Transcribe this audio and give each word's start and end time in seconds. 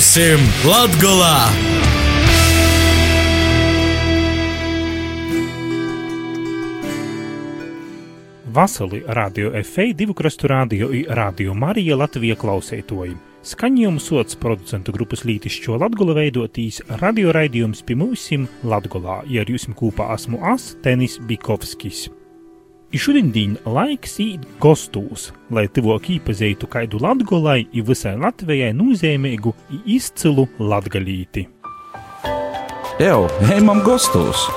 Būsim 0.00 0.40
Latgolā! 0.64 1.50
Vasali 8.48 9.02
radio 9.04 9.50
FA 9.60 9.90
divu 9.92 10.14
krastu 10.16 10.48
radio 10.48 10.88
i 10.88 11.02
radio 11.04 11.52
Marija 11.52 11.98
Latvija 12.00 12.38
klausētoji. 12.40 13.12
Skaņojumu 13.44 14.00
sots 14.00 14.40
producentu 14.40 14.94
grupas 14.96 15.26
Lītišķo 15.28 15.76
Latgola 15.84 16.16
veidotīs 16.16 16.80
radio 17.02 17.36
raidījums 17.36 17.84
pie 17.84 17.98
mūsim 18.00 18.48
Latgolā, 18.64 19.18
ja 19.28 19.44
ar 19.44 19.52
jūsim 19.52 19.76
kūpā 19.76 20.08
esmu 20.16 20.40
As 20.54 20.78
Tenis 20.80 21.20
Bikovskis. 21.20 22.06
I 22.90 22.98
šodien 22.98 23.56
laiks 23.64 24.18
īt 24.18 24.46
gostūs, 24.58 25.30
lai 25.50 25.68
tuvāk 25.70 26.08
īpazeitu 26.16 26.66
kaidu 26.66 26.98
latgolai 26.98 27.68
i 27.72 27.84
visai 27.86 28.16
Latvijai 28.18 28.72
nozīmīgu 28.74 29.54
i 29.70 29.82
izcilu 29.96 30.48
latgalīti. 30.58 31.46
Evo, 33.00 33.30
ejam 33.46 33.80
gostūs! 33.86 34.48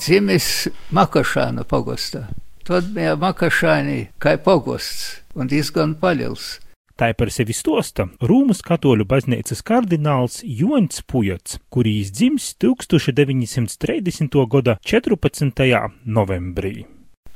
dzimis 0.00 0.68
Makašāna 0.94 1.64
pogostā. 1.68 2.28
Tad 2.64 2.90
bija 2.94 3.16
Makašāni 3.18 4.10
kā 4.22 4.36
pogosts 4.40 5.20
un 5.34 5.50
diezgan 5.50 5.96
paļils. 6.00 6.58
Tā 7.00 7.14
par 7.16 7.30
sevi 7.32 7.54
stosta 7.56 8.04
Rūmas 8.20 8.60
katoļu 8.66 9.06
baznīcas 9.08 9.62
kardināls 9.64 10.42
Joņs 10.44 11.00
Pujats, 11.08 11.56
kurīs 11.72 12.10
dzims 12.12 12.50
1930. 12.60 14.36
gada 14.52 14.76
14. 14.84 15.64
novembrī. 16.04 16.84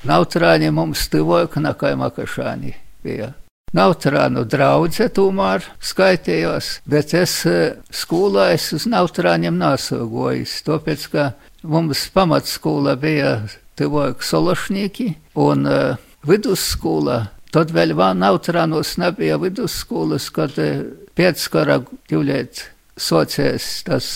Nautrāņi 0.04 0.68
mums 0.76 1.06
tuvoja 1.08 1.48
nekā 1.64 1.94
Makašāni 1.96 2.74
bija. 3.00 3.32
Nautrānu 3.74 4.44
draudze 4.46 5.08
tomēr 5.10 5.64
skaitījos, 5.82 6.82
bet 6.84 7.16
es 7.16 7.40
skolā 7.90 8.52
es 8.54 8.68
uz 8.76 8.84
Nautrāņiem 8.86 9.56
nasogojis, 9.58 10.60
tāpēc, 10.68 11.08
ka 11.10 11.32
Mums 11.64 12.10
pamatskola 12.12 12.92
bija 13.00 13.38
tuvāk 13.80 14.20
Sološņīki 14.20 15.06
un 15.40 15.64
uh, 15.64 15.94
vidusskola. 16.28 17.30
Tad 17.54 17.70
vēl 17.70 17.94
Nautrānos 18.18 18.96
nebija 18.98 19.38
vidusskolas, 19.38 20.26
kad 20.34 20.56
uh, 20.58 20.86
pēc 21.14 21.44
kara 21.52 21.80
ģuļēt 22.10 22.64
sociēs 22.98 23.84
tas 23.86 24.08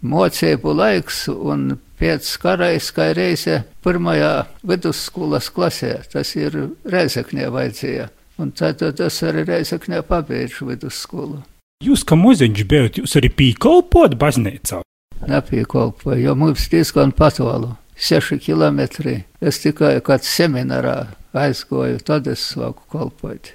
mocību 0.00 0.72
laiks 0.76 1.26
un 1.32 1.76
pēc 2.00 2.30
karais, 2.40 2.88
kā 2.96 3.10
reize 3.16 3.62
pirmajā 3.84 4.46
vidusskolas 4.64 5.50
klasē, 5.52 5.98
tas 6.12 6.32
ir 6.36 6.56
Reizeknē 6.84 7.50
vajadzēja. 7.52 8.08
Un 8.40 8.50
tad 8.52 8.80
tas 8.80 9.22
arī 9.24 9.46
Reizeknē 9.48 10.02
pabeidz 10.04 10.60
vidusskolu. 10.64 11.40
Jūs, 11.84 12.04
kā 12.08 12.16
moziņš 12.16 12.66
bijat, 12.68 13.00
jūs 13.00 13.16
arī 13.20 13.32
pīkolpot 13.36 14.16
baznīcā? 14.20 14.80
nepiekolpoju, 15.26 16.22
jo 16.22 16.34
mums 16.34 16.68
diezgan 16.68 17.10
patolu. 17.10 17.74
Seši 17.96 18.38
kilometri. 18.38 19.22
Es 19.40 19.62
tikai 19.62 20.00
kad 20.04 20.24
seminārā 20.24 21.06
aizgoju, 21.36 22.02
tad 22.06 22.28
es 22.32 22.42
sāku 22.54 22.84
kolpot. 22.92 23.54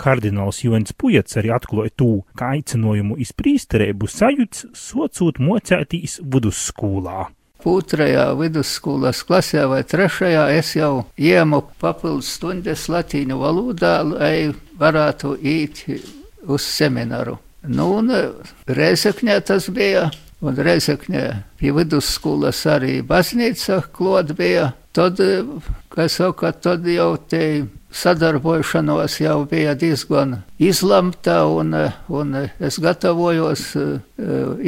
Kardināls 0.00 0.62
Jons 0.64 0.94
Pujats 0.96 1.36
arī 1.36 1.50
atklāja 1.52 1.92
to, 2.00 2.12
ka 2.38 2.54
aicinājumu 2.56 3.18
izprīsterību 3.20 4.08
sajūts 4.08 4.70
socūt 4.76 5.42
mocētīs 5.44 6.20
vidusskolā. 6.24 7.28
Otrajā 7.68 8.30
vidusskolas 8.38 9.20
klasē 9.28 9.66
vai 9.68 9.82
trešajā 9.84 10.46
es 10.56 10.72
jau 10.78 11.04
iemu 11.20 11.60
papildus 11.82 12.30
stundas 12.38 12.86
latīņu 12.88 13.36
valodā, 13.36 13.98
lai 14.14 14.54
varētu 14.80 15.34
iet 15.44 15.84
uz 16.48 16.64
semināru. 16.64 17.36
Nu, 17.68 17.90
un 18.00 18.08
Reizekņā 18.64 19.36
tas 19.44 19.68
bija 19.68 20.08
un 20.40 20.56
Reizekņē 20.56 21.24
pie 21.60 21.72
vidusskolas 21.76 22.64
arī 22.70 23.00
baznīca 23.04 23.82
klot 23.92 24.32
bija. 24.38 24.72
Tad, 24.92 25.20
kā 25.94 26.08
saka, 26.10 26.50
tad 26.52 26.86
jau 26.90 27.12
te 27.30 27.66
sadarbošanos 27.94 29.20
jau 29.20 29.44
bija 29.50 29.74
diezgan 29.78 30.40
izlemta, 30.58 31.44
un, 31.46 31.74
un 32.08 32.34
es 32.58 32.78
gatavojos 32.82 33.68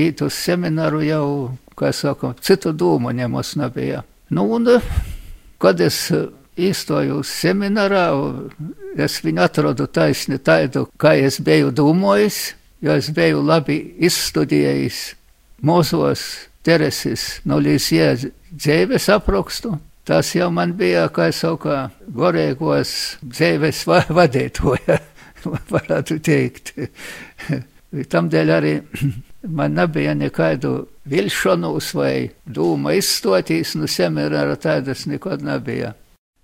īt 0.05 0.23
uz 0.23 0.39
semināru 0.39 1.03
jau, 1.07 1.27
kā 1.79 1.91
saka, 1.91 2.37
citu 2.41 2.71
domu 2.71 3.11
ņemos 3.11 3.57
nebija. 3.59 4.05
Nu, 4.31 4.47
un, 4.55 4.71
kad 5.59 5.83
es 5.83 6.05
īstoju 6.59 7.19
uz 7.23 7.35
seminārā, 7.43 8.07
es 9.03 9.19
viņu 9.25 9.43
atradu 9.43 9.87
taisni 9.91 10.39
tādu, 10.39 10.87
kā 11.01 11.17
es 11.19 11.41
biju 11.43 11.75
domājis, 11.75 12.53
jo 12.83 12.95
es 12.95 13.11
biju 13.11 13.43
labi 13.43 13.81
izstudējis 13.99 15.05
mūsos 15.63 16.27
Tereses 16.63 17.41
no 17.43 17.59
Līsija 17.59 18.13
dzīves 18.55 19.09
aprakstu. 19.11 19.81
Tas 20.05 20.35
jau 20.35 20.51
man 20.51 20.73
bija, 20.75 21.07
kā 21.15 21.29
sauka, 21.31 21.93
gorēgos 22.11 23.21
dzīves 23.23 23.85
vadītoja, 23.87 24.99
varētu 25.75 26.19
teikt. 26.27 26.75
Tamdēļ 28.13 28.49
arī 28.51 28.73
man 29.59 29.79
nebija 29.79 30.15
nekādu 30.19 30.89
vilšanos 31.07 31.95
vai 31.99 32.31
dūma 32.47 32.95
izstoties 32.99 33.77
no 33.79 33.87
semināra, 33.91 34.57
tādas 34.59 35.07
nekad 35.07 35.43
nebija. 35.47 35.95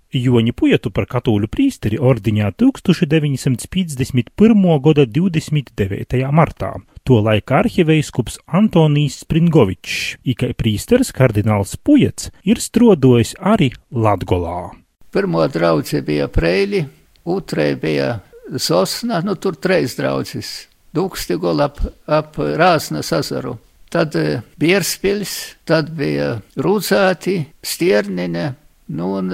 Joņa 0.09 0.55
Pujetu 0.57 0.89
par 0.95 1.05
katoļu 1.11 1.51
prīsteri 1.53 1.99
ordiņā 2.01 2.49
1951. 2.57 4.81
gada 4.87 5.05
29. 5.05 6.23
martā. 6.33 6.71
To 7.09 7.23
laika 7.25 7.63
arhivējskups 7.63 8.35
Antonijs 8.53 9.23
Springovičs, 9.23 10.19
ikai 10.29 10.51
prīsteris 10.53 11.09
kardināls 11.17 11.73
Pujets, 11.81 12.29
ir 12.45 12.61
strodojis 12.61 13.33
arī 13.41 13.71
Latgolā. 13.89 14.75
Pirmo 15.09 15.47
draudzi 15.49 16.03
bija 16.05 16.27
Preili, 16.29 16.83
otrai 17.25 17.71
bija 17.81 18.19
Sosna, 18.61 19.23
nu 19.25 19.39
tur 19.41 19.57
treis 19.57 19.97
draudzes, 19.97 20.53
Dūkstigol 20.93 21.65
ap, 21.65 21.81
ap 22.05 22.37
Rāsnas 22.37 23.15
azaru. 23.17 23.57
Tad 23.89 24.13
Bierspils, 24.61 25.55
tad 25.65 25.89
bija 25.97 26.35
Rūzāti, 26.61 27.39
Stiernine, 27.65 28.51
nu 28.93 29.15
un 29.17 29.33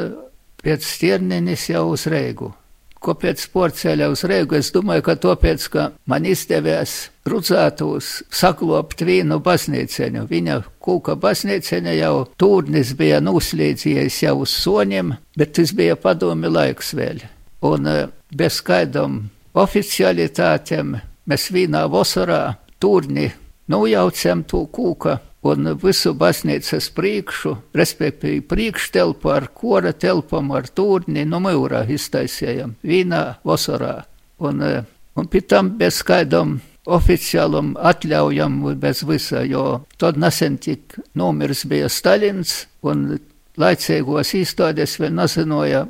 pēc 0.63 0.87
Stirnenis 0.95 1.73
jau 1.75 1.89
uz 1.97 2.07
Reigu. 2.07 2.55
Kāpēc 3.05 3.43
porceļā 3.53 4.09
uz 4.13 4.23
Reigu? 4.25 4.57
Es 4.57 4.71
domāju, 4.73 5.05
ka 5.05 5.15
tāpēc, 5.21 5.67
ka 5.73 5.83
man 6.09 6.25
izdevās 6.29 7.11
rudzētos 7.29 8.23
saklopt 8.33 9.05
vīnu 9.05 9.41
baznīceņu. 9.45 10.25
Viņa 10.31 10.57
kūka 10.85 11.19
baznīceņa 11.21 11.95
jau 11.99 12.15
tūrnis 12.41 12.95
bija 12.97 13.21
nuslīdzies 13.25 14.23
jau 14.25 14.39
uz 14.47 14.57
soņiem, 14.63 15.13
bet 15.37 15.55
tas 15.59 15.75
bija 15.77 15.99
padomi 16.01 16.49
laiks 16.49 16.95
vēl. 16.97 17.21
Un 17.65 17.89
bez 18.33 18.61
skaidām 18.61 19.21
oficialitātēm 19.57 20.97
mēs 21.29 21.49
vīnā 21.53 21.85
vasarā 21.93 22.43
tūrni 22.81 23.31
nojaucam 23.69 24.45
to 24.49 24.65
kūka 24.73 25.19
un 25.45 25.75
visu 25.83 26.15
baznīcas 26.17 26.89
priekšu, 26.97 27.55
respektīvi 27.77 28.43
priekštelpu 28.49 29.33
ar 29.33 29.49
kora 29.55 29.93
telpam, 29.93 30.53
ar 30.57 30.69
tūrni 30.73 31.27
no 31.29 31.41
mūra 31.45 31.85
iztaisījām 31.89 32.77
vīnā 32.85 33.25
vasarā. 33.45 34.05
Un, 34.41 34.63
eh, 34.63 34.85
un 35.17 35.29
pēc 35.29 35.49
tam 35.49 35.77
bez 35.79 36.01
skaidām 36.03 36.61
oficiālam 36.87 37.75
atļaujam 37.81 38.75
bez 38.81 39.03
visa, 39.05 39.45
jo 39.45 39.85
tad 39.99 40.17
nesen 40.17 40.59
tik 40.59 40.97
nomirs 41.15 41.65
bija 41.65 41.89
Stalins 41.89 42.67
un 42.83 43.19
laicīgos 43.57 44.35
īstādes 44.37 44.99
vēl 45.01 45.15
nezināja, 45.15 45.87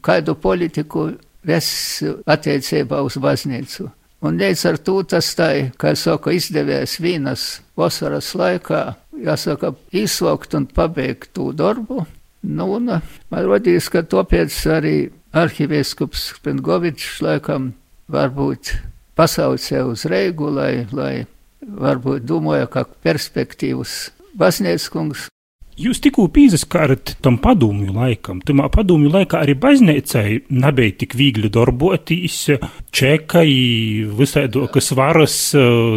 kādu 0.00 0.34
politiku 0.34 1.10
ves 1.44 1.68
attiecībā 2.26 3.02
uz 3.04 3.18
baznīcu. 3.20 3.90
Un 4.24 4.38
līdz 4.40 4.60
ar 4.70 4.78
to 4.80 5.02
tas 5.04 5.26
tā, 5.36 5.50
kā 5.76 5.92
saka, 5.98 6.32
izdevies 6.32 6.96
vīnas 7.02 7.42
vasaras 7.76 8.30
laikā, 8.38 8.94
jāsaka, 9.20 9.74
izsaukt 9.92 10.56
un 10.56 10.64
pabeigt 10.64 11.34
to 11.36 11.50
darbu. 11.52 12.06
Nu, 12.44 12.70
un 12.78 12.88
man 12.88 13.44
rodīs, 13.44 13.90
ka 13.92 14.00
tāpēc 14.00 14.56
arī 14.72 14.96
arhivīskups 15.36 16.24
Pengovičs 16.44 17.20
laikam 17.24 17.72
varbūt 18.12 18.72
pasaucē 19.18 19.84
uz 19.90 20.06
Reigu, 20.08 20.48
lai, 20.56 20.86
lai 20.92 21.26
varbūt 21.60 22.24
domāja, 22.28 22.68
ka 22.68 22.84
perspektīvas 23.04 24.08
Vasnieckungs 24.40 25.28
Jūs 25.74 25.98
tikko 25.98 26.28
pīzaskārat 26.30 27.16
tam 27.24 27.40
padomju 27.42 27.90
laikam. 27.96 28.38
Tamā 28.46 28.68
padomju 28.70 29.10
laikā 29.10 29.40
arī 29.42 29.56
baznīcai 29.58 30.44
nebija 30.54 30.94
tik 31.00 31.16
viegli 31.18 31.50
darboties. 31.50 32.36
Čekai 32.94 33.48
visādokas 34.14 34.92
varas 34.94 35.36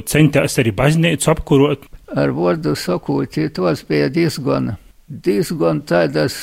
centās 0.09 0.57
arī 0.57 0.73
baznīcu 0.73 1.29
apkurot. 1.33 1.85
Ar 2.17 2.33
vārdu 2.33 2.73
sakot, 2.79 3.37
tos 3.53 3.83
bija 3.85 4.09
diezgan, 4.09 4.73
diezgan 5.07 5.83
tādas 5.85 6.33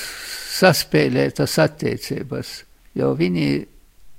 saspēlētas 0.54 1.56
attiecības, 1.64 2.58
jo 2.94 3.14
viņi 3.18 3.48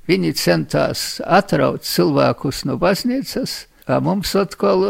viņi 0.09 0.33
centās 0.37 1.05
atraut 1.23 1.85
cilvēkus 1.87 2.65
no 2.69 2.75
baznīcas, 2.81 3.65
a 3.87 4.01
mums 4.03 4.35
atkal 4.37 4.83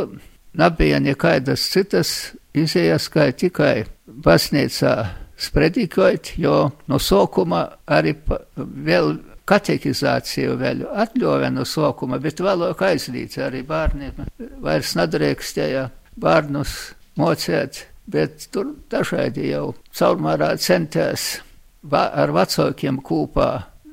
nebija 0.56 1.00
nekādas 1.04 1.70
citas 1.72 2.34
izējas, 2.64 3.10
kā 3.12 3.30
tikai 3.36 3.86
baznīcā 4.06 4.96
spredikot, 5.38 6.36
jo 6.40 6.58
no 6.88 7.00
sākuma 7.02 7.66
arī 7.92 8.16
vēl 8.56 9.16
katekizāciju 9.50 10.56
vēl 10.60 10.86
atļauja 11.04 11.52
no 11.54 11.66
sākuma, 11.70 12.20
bet 12.22 12.42
vēlāk 12.42 12.82
aizlīdz 12.88 13.40
arī 13.46 13.62
bērniem. 13.68 14.26
Vairs 14.64 14.96
nedrīkstēja 14.98 15.90
bērnus 16.22 16.74
mocēt, 17.20 17.84
bet 18.10 18.48
tur 18.54 18.74
dažādi 18.92 19.52
jau 19.52 19.76
caurmārā 19.96 20.56
centās 20.62 21.40
ar 21.92 22.34
vecākiem 22.34 22.98
kopā, 23.06 23.50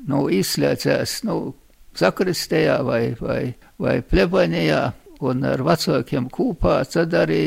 nu, 0.08 0.24
izslēdzās, 0.32 1.20
nu, 1.28 1.52
zakristējā 1.98 2.78
vai, 2.86 3.02
vai, 3.20 3.42
vai 3.78 4.00
plebanijā, 4.00 4.86
un 5.22 5.44
ar 5.46 5.60
vecākiem 5.62 6.26
kopā, 6.32 6.80
tad 6.88 7.12
arī 7.14 7.44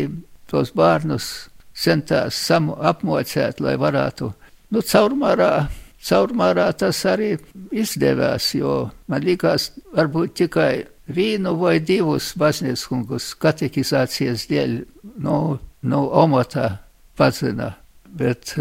tos 0.49 0.71
bērnus 0.75 1.49
centās 1.75 2.37
samu 2.47 2.75
apmocēt, 2.79 3.59
lai 3.63 3.75
varētu, 3.79 4.31
nu, 4.71 4.81
caurmārā, 4.81 5.67
caurmārā 6.05 6.69
tas 6.79 7.01
arī 7.09 7.35
izdevās, 7.75 8.53
jo 8.55 8.89
man 9.11 9.25
likās, 9.25 9.71
varbūt 9.95 10.35
tikai 10.41 10.85
vienu 11.07 11.55
vai 11.59 11.77
divus 11.79 12.31
baznīckungus 12.39 13.33
katekizācijas 13.41 14.47
dēļ, 14.49 14.77
nu, 15.25 15.37
nu, 15.85 16.01
omotā 16.23 16.69
pazina, 17.17 17.73
bet 18.05 18.55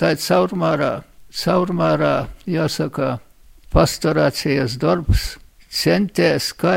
tā 0.00 0.14
caurmārā, 0.16 1.00
caurmārā, 1.42 2.14
jāsaka, 2.48 3.18
pastorācijas 3.70 4.78
darbs 4.82 5.34
centēs, 5.70 6.50
kā, 6.58 6.76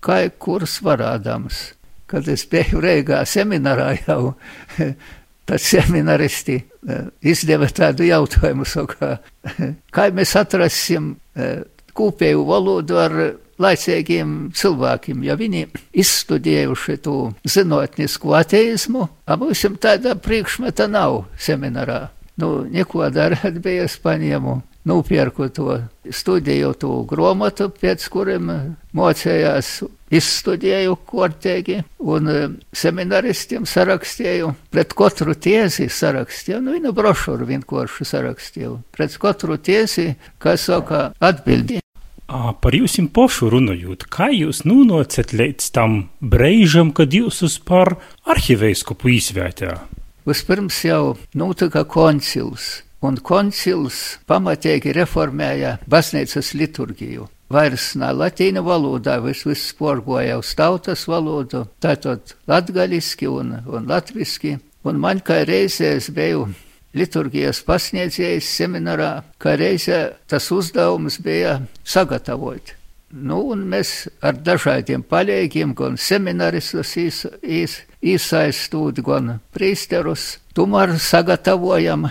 kā 0.00 0.22
kurs 0.40 0.78
varādams 0.84 1.73
kad 2.10 2.28
es 2.28 2.46
biju 2.50 2.82
Reigā 2.84 3.22
seminārā 3.28 3.92
jau, 4.06 4.34
tad 5.48 5.60
seminaristi 5.60 6.58
eh, 6.58 7.06
izdeva 7.20 7.68
tādu 7.68 8.06
jautājumu, 8.08 8.66
saka, 8.68 9.18
kā 9.94 10.10
mēs 10.14 10.34
atrasim 10.40 11.14
eh, 11.36 11.62
kopēju 11.94 12.44
valodu 12.48 13.00
ar 13.00 13.16
laicīgiem 13.62 14.50
cilvēkiem, 14.56 15.22
ja 15.28 15.36
viņi 15.38 15.66
izstudējuši 16.02 16.96
to 17.04 17.18
zinātnisku 17.46 18.34
ateismu, 18.34 19.06
abūsim 19.30 19.78
tāda 19.78 20.16
priekšmeta 20.18 20.88
nav 20.90 21.24
seminārā. 21.38 22.08
Nu, 22.40 22.64
neko 22.66 23.06
darīt 23.14 23.60
bija 23.62 23.86
paņēmu 24.02 24.56
nopirku 24.84 25.48
to 25.48 25.78
studiju, 26.10 26.72
to 26.78 27.02
grāmatu, 27.08 27.70
pēc 27.80 28.08
kuriem 28.12 28.50
mocējās, 28.94 29.78
izstudēju 30.14 30.96
kortēgi 31.08 31.80
un 32.04 32.28
e, 32.30 32.42
seminaristiem 32.76 33.64
sarakstīju, 33.66 34.52
pret 34.70 34.92
katru 34.96 35.34
tiesi 35.34 35.88
sarakstīju, 35.90 36.60
nu, 36.62 36.76
vienu 36.76 36.92
brošuru 36.94 37.48
vienkārši 37.48 38.06
sarakstīju, 38.12 38.76
pret 38.94 39.16
katru 39.20 39.58
tiesi, 39.58 40.12
kas 40.38 40.68
saka, 40.68 41.08
atbildi. 41.18 41.80
Par 42.24 42.72
jums 42.72 42.96
pašu 43.12 43.50
runājot, 43.52 44.06
kā 44.08 44.30
jūs 44.32 44.62
nonācat 44.64 45.34
līdz 45.36 45.66
tam 45.76 45.98
brīžam, 46.24 46.94
kad 46.96 47.12
jūs 47.12 47.42
uz 47.44 47.58
par 47.60 47.96
arhivēskupu 48.24 49.12
izvērtējāt? 49.18 50.00
Vispirms 50.24 50.78
jau 50.86 51.18
notika 51.36 51.82
koncils, 51.84 52.80
un 53.04 53.20
koncils 53.20 54.18
pamatīgi 54.28 54.94
reformēja 54.96 55.78
baznīcas 55.90 56.54
liturgiju. 56.56 57.28
Vairs 57.52 57.92
nav 58.00 58.16
latīņu 58.22 58.62
valodā, 58.64 59.18
viss 59.22 59.44
vis 59.46 59.66
sporgoja 59.70 60.38
uz 60.40 60.54
tautas 60.56 61.04
valodu, 61.10 61.66
tātad 61.84 62.34
latgaliski 62.48 63.28
un, 63.28 63.58
un 63.68 63.90
latviski. 63.90 64.56
Un 64.84 64.98
man 65.00 65.20
kā 65.24 65.42
reizēs 65.48 66.10
biju 66.12 66.48
liturgijas 66.96 67.60
pasniedzējs 67.66 68.48
seminārā, 68.58 69.12
kā 69.40 69.54
reizē 69.60 70.00
tas 70.28 70.50
uzdevums 70.52 71.20
bija 71.24 71.58
sagatavot. 71.84 72.74
Nu, 73.14 73.38
un 73.54 73.62
mēs 73.70 74.08
ar 74.24 74.34
dažādiem 74.34 75.04
palīgiem, 75.06 75.76
gan 75.78 75.94
seminaristus 76.00 76.96
īs, 76.98 77.20
īs, 77.42 77.78
iesaistūt, 78.02 78.98
gan 79.06 79.36
prīsterus, 79.54 80.40
tomēr 80.56 80.96
sagatavojam 80.98 82.08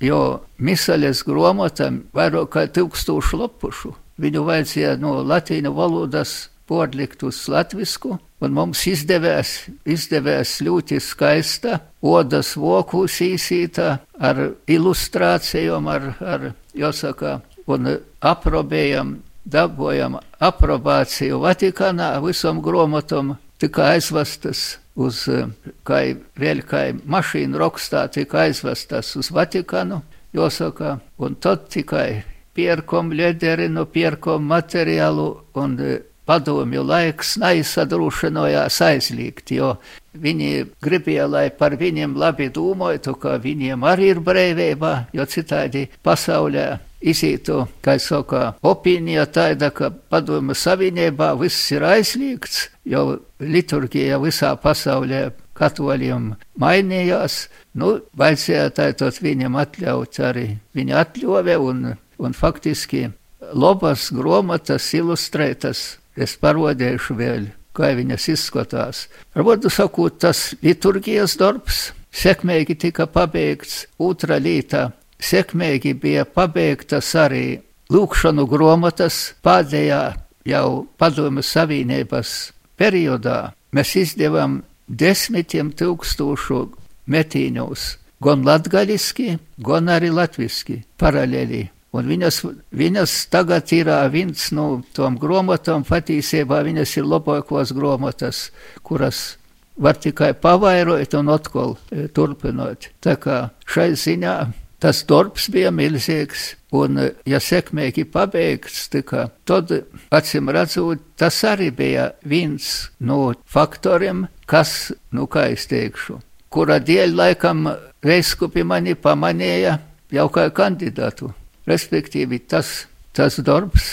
jo 0.00 0.40
Misaļas 0.60 1.24
grāmatam 1.28 2.04
vairāk 2.16 2.54
kā 2.54 2.64
tūkstošu 2.72 3.40
lapušu. 3.44 3.92
Viņu 4.20 4.44
vajadzēja 4.48 4.96
no 5.00 5.20
latīņu 5.24 5.72
valodas 5.76 6.50
pārlikt 6.70 7.24
uz 7.26 7.38
latvisku, 7.50 8.18
un 8.40 8.54
mums 8.54 8.84
izdevās, 8.88 9.54
izdevās 9.84 10.58
ļoti 10.64 11.00
skaista 11.02 11.80
odas 12.00 12.54
vokus 12.56 13.18
īsīta 13.24 13.96
ar 14.20 14.42
ilustrācijām, 14.70 15.88
ar, 15.90 16.12
ar 16.20 16.46
jāsaka, 16.76 17.40
un 17.70 17.96
aprobējam, 18.20 19.18
dabojam 19.44 20.18
aprobāciju 20.40 21.40
Vatikānā 21.42 22.12
visam 22.24 22.60
grāmatam, 22.62 23.34
tika 23.60 23.90
aizvestas 23.96 24.79
uz, 24.96 25.28
eh, 25.28 25.46
kā 25.84 26.02
vēl 26.38 26.62
kā 26.66 26.90
mašīnu 27.06 27.58
rokstā 27.60 28.08
tika 28.12 28.46
aizvestas 28.46 29.14
uz 29.16 29.30
Vatikānu, 29.30 30.02
jāsaka, 30.34 31.00
un 31.18 31.34
tad 31.34 31.68
tikai 31.68 32.22
pierkom 32.54 33.12
ļederinu, 33.12 33.86
pierkom 33.86 34.46
materiālu 34.50 35.28
un 35.54 35.78
eh, 35.80 35.98
padomju 36.26 36.82
laiks 36.86 37.36
neizsadrūšanojās 37.42 38.76
aizliegt, 38.86 39.50
jo 39.50 39.74
viņi 40.14 40.68
gribēja, 40.82 41.26
lai 41.30 41.48
par 41.50 41.74
viņiem 41.80 42.14
labi 42.14 42.50
domātu, 42.54 43.16
ka 43.18 43.38
viņiem 43.42 43.82
arī 43.82 44.12
ir 44.14 44.20
brīvība, 44.22 44.92
jo 45.16 45.26
citādi 45.26 45.88
pasaulē 46.06 46.68
izītu, 47.00 47.64
kā 47.84 47.96
saka, 48.00 48.54
opīnija 48.66 49.26
tāda, 49.32 49.70
ka 49.74 49.90
padomju 49.90 50.56
savienībā 50.56 51.32
viss 51.40 51.70
ir 51.72 51.86
aizliegts, 51.88 52.68
jo 52.84 53.20
liturgija 53.40 54.20
visā 54.22 54.54
pasaulē 54.60 55.30
katoļiem 55.60 56.34
mainījās, 56.60 57.46
nu, 57.76 57.98
vajadzēja 58.16 58.74
tātad 58.76 59.20
viņam 59.20 59.56
atļaut 59.60 60.20
arī, 60.24 60.46
viņa 60.76 61.00
atļove 61.04 61.56
un, 61.60 61.88
un 62.20 62.36
faktiski 62.36 63.08
labas 63.52 64.08
gromatas 64.14 64.92
ilustrētas 64.96 66.00
Es 66.20 66.34
parodēšu 66.36 67.14
vēl, 67.16 67.46
kā 67.76 67.92
viņas 67.94 68.26
izskatās. 68.32 69.06
Varbūt 69.36 69.70
sakot, 69.70 70.18
tas 70.20 70.50
liturgijas 70.62 71.36
darbs 71.38 71.90
sekmīgi 72.10 72.76
tika 72.76 73.06
pabeigts. 73.06 73.86
Otra 73.98 74.36
lieta- 74.36 74.90
sekmīgi 75.20 75.94
bija 76.00 76.24
pabeigtas 76.24 77.12
arī 77.18 77.60
lūkšanu 77.92 78.46
gromatas 78.50 79.20
pēdējā 79.44 80.02
jau 80.48 80.86
padomju 80.98 81.44
savienības 81.44 82.34
periodā. 82.80 83.52
Mēs 83.76 83.94
izdevām 84.00 84.60
desmitiem 84.88 85.72
tūkstošu 85.76 86.62
metīņus, 87.10 87.84
gan 88.24 88.46
latgaļiski, 88.46 89.36
gan 89.66 89.92
arī 89.92 90.10
latviski 90.14 90.80
paralēli. 91.00 91.68
Un 91.90 92.06
viņas, 92.06 92.44
viņas 92.70 93.12
tagad 93.32 93.72
ir 93.74 93.88
viens 94.14 94.50
no 94.54 94.82
tām 94.94 95.16
grāmatām, 95.18 95.82
patiesībā 95.86 96.60
viņas 96.62 96.96
ir 97.00 97.08
labākās 97.10 97.72
grāmatas, 97.74 98.50
kuras 98.86 99.34
var 99.74 99.98
tikai 99.98 100.30
pavairot 100.38 101.16
un 101.18 101.32
atkal 101.34 101.74
turpināt. 102.14 102.92
Tā 103.02 103.16
kā 103.18 103.40
šai 103.66 103.90
ziņā 103.98 104.36
tas 104.80 105.02
darbs 105.08 105.48
bija 105.52 105.70
milzīgs, 105.74 106.54
un 106.76 106.98
ja 107.28 107.40
sekmīgi 107.42 108.06
pabeigts, 108.10 108.88
tika, 108.92 109.28
tad, 109.48 109.72
acīm 110.14 110.50
redzot, 110.54 111.02
tas 111.20 111.42
arī 111.44 111.70
bija 111.74 112.10
viens 112.24 112.90
no 112.98 113.34
faktoriem, 113.50 114.26
kas, 114.50 114.92
nu 115.12 115.26
kā 115.30 115.50
es 115.54 115.68
teikšu, 115.70 116.18
kura 116.50 116.80
dēļ 116.80 117.14
laikam 117.16 117.68
veiskupi 118.04 118.64
mani 118.64 118.96
pamanīja 118.96 119.76
jau 120.10 120.28
kā 120.32 120.48
kandidātu. 120.54 121.30
Respektīvi, 121.68 122.40
tas, 122.50 122.86
tas 123.14 123.36
darbs, 123.44 123.92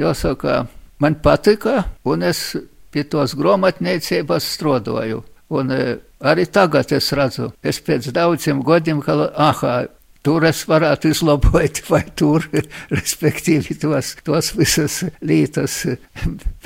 jāsaka, 0.00 0.64
man 0.98 1.20
patika, 1.22 1.84
un 2.08 2.24
es 2.26 2.56
pie 2.90 3.04
tos 3.04 3.36
grāmatniecības 3.36 4.52
strādāju. 4.56 5.22
Un 5.54 5.70
arī 5.70 6.46
tagad 6.50 6.90
es 6.96 7.12
redzu, 7.14 7.52
es 7.62 7.78
pēc 7.84 8.08
daudziem 8.14 8.64
gadiem, 8.66 8.98
ka, 9.04 9.14
aha, 9.30 9.84
tur 10.26 10.48
es 10.48 10.64
varētu 10.66 11.14
izlabot, 11.14 11.82
vai 11.90 12.02
tur, 12.18 12.48
respektīvi, 12.90 13.78
tos, 13.82 14.16
tos 14.26 14.52
visas 14.58 15.00
lietas, 15.22 15.84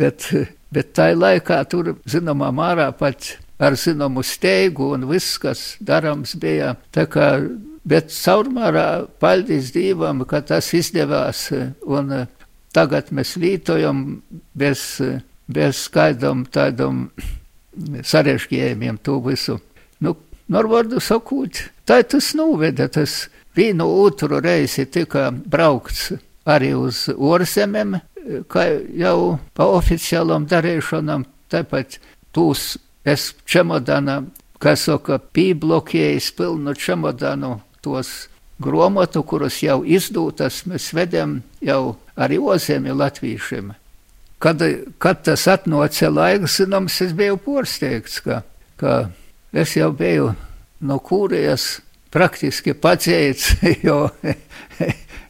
bet, 0.00 0.31
bet 0.73 0.95
tā 0.97 1.12
laikā 1.14 1.62
tur, 1.71 1.95
zināmā 2.09 2.50
mērā, 2.57 2.90
pat 2.97 3.35
ar 3.61 3.76
zināmu 3.76 4.25
steigu 4.25 4.95
un 4.97 5.05
viss, 5.11 5.37
kas 5.43 5.75
darams 5.85 6.38
bija, 6.40 6.73
kā 6.90 7.35
Bet 7.90 8.12
caurmērā 8.12 9.07
paldies 9.23 9.71
Dievam, 9.73 10.25
ka 10.29 10.43
tas 10.45 10.69
izdevās. 10.76 11.49
Un 11.88 12.12
tagad 12.76 13.09
mēs 13.17 13.37
lītojam 13.40 14.21
bez, 14.55 15.00
bez 15.49 15.87
skaidram 15.87 16.45
tādam 16.52 17.09
sarežģījumiem 18.05 19.00
to 19.02 19.17
visu. 19.25 19.57
Nu, 20.05 20.17
Norvārdu 20.50 21.00
sakot, 21.00 21.62
tā 21.88 22.02
tas 22.05 22.35
noveda, 22.37 22.88
tas 22.93 23.31
vienu 23.57 23.87
otru 24.04 24.40
reizi 24.40 24.87
tika 24.87 25.30
braukts 25.30 26.11
arī 26.49 26.73
uz 26.78 27.07
orzemēm, 27.14 27.99
kā 28.50 28.66
jau 28.99 29.38
pa 29.57 29.66
oficiālam 29.76 30.47
darīšanam, 30.50 31.25
tāpat 31.50 31.99
tūs 32.35 32.76
es 33.04 33.30
čemodana, 33.49 34.23
kā 34.61 34.76
saka, 34.76 35.19
pīblokējis 35.19 36.33
pilnu 36.37 36.75
čemodanu 36.76 37.59
tos 37.85 38.28
gromatu, 38.61 39.23
kurus 39.25 39.62
jau 39.64 39.80
izdūtas, 39.85 40.64
mēs 40.69 40.90
vedam 40.97 41.40
jau 41.64 41.97
arī 42.21 42.38
ozemi 42.38 42.92
latviešiem. 42.92 43.73
Kad, 44.40 44.62
kad 45.00 45.25
tas 45.25 45.47
atnoca 45.52 46.09
laiks, 46.09 46.61
zināms, 46.61 47.00
es 47.04 47.12
biju 47.16 47.37
porsteigts, 47.45 48.21
ka, 48.25 48.40
ka 48.80 49.11
es 49.52 49.76
jau 49.76 49.90
biju 49.97 50.30
no 50.80 50.97
kūrijas 51.04 51.80
praktiski 52.11 52.75
pacēts, 52.75 53.55
jo, 53.87 54.02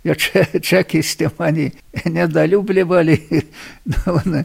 jo 0.07 0.17
če, 0.17 0.47
čekisti 0.65 1.31
mani 1.39 1.69
nedaļubļivali 2.05 3.19
un, 4.17 4.43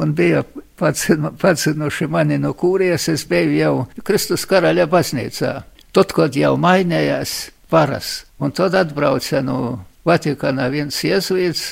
un 0.00 0.14
bija 0.14 0.44
pacinuši 0.78 2.08
mani 2.10 2.38
no 2.38 2.54
kūrijas, 2.58 3.08
es 3.12 3.26
biju 3.28 3.56
jau 3.58 3.74
Kristus 4.04 4.46
karaļa 4.48 4.88
baznīcā. 4.90 5.52
Tad, 5.96 6.12
kad 6.14 6.36
jau 6.36 6.54
mainījās 6.60 7.48
varas, 7.72 8.22
un 8.38 8.52
tad 8.54 8.76
atbrauca 8.78 9.42
no 9.42 9.60
Vatikāna 10.08 10.68
viens 10.72 10.96
jēzuīts, 11.04 11.64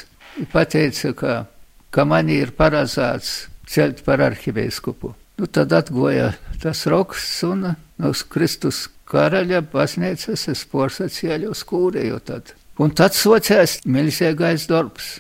pateica, 0.52 1.12
ka, 1.16 1.35
ka 1.95 2.04
man 2.04 2.28
ir 2.33 2.52
paredzēts 2.56 3.47
celt 3.71 4.02
par 4.04 4.21
arhiveskupu. 4.25 5.14
Nu, 5.37 5.49
tad 5.49 5.73
atgoja 5.76 6.33
tas 6.62 6.85
raksts 6.88 7.42
un 7.47 7.64
no 7.73 8.12
Kristus 8.33 8.87
karaļa 9.10 9.62
baznīcas 9.72 10.48
es 10.52 10.64
porsacēļu 10.72 11.52
uz 11.54 11.62
kūrēju 11.68 12.18
tad. 12.26 12.54
Un 12.82 12.92
tad 12.92 13.16
socēs 13.16 13.80
milzīgais 13.88 14.66
darbs. 14.68 15.16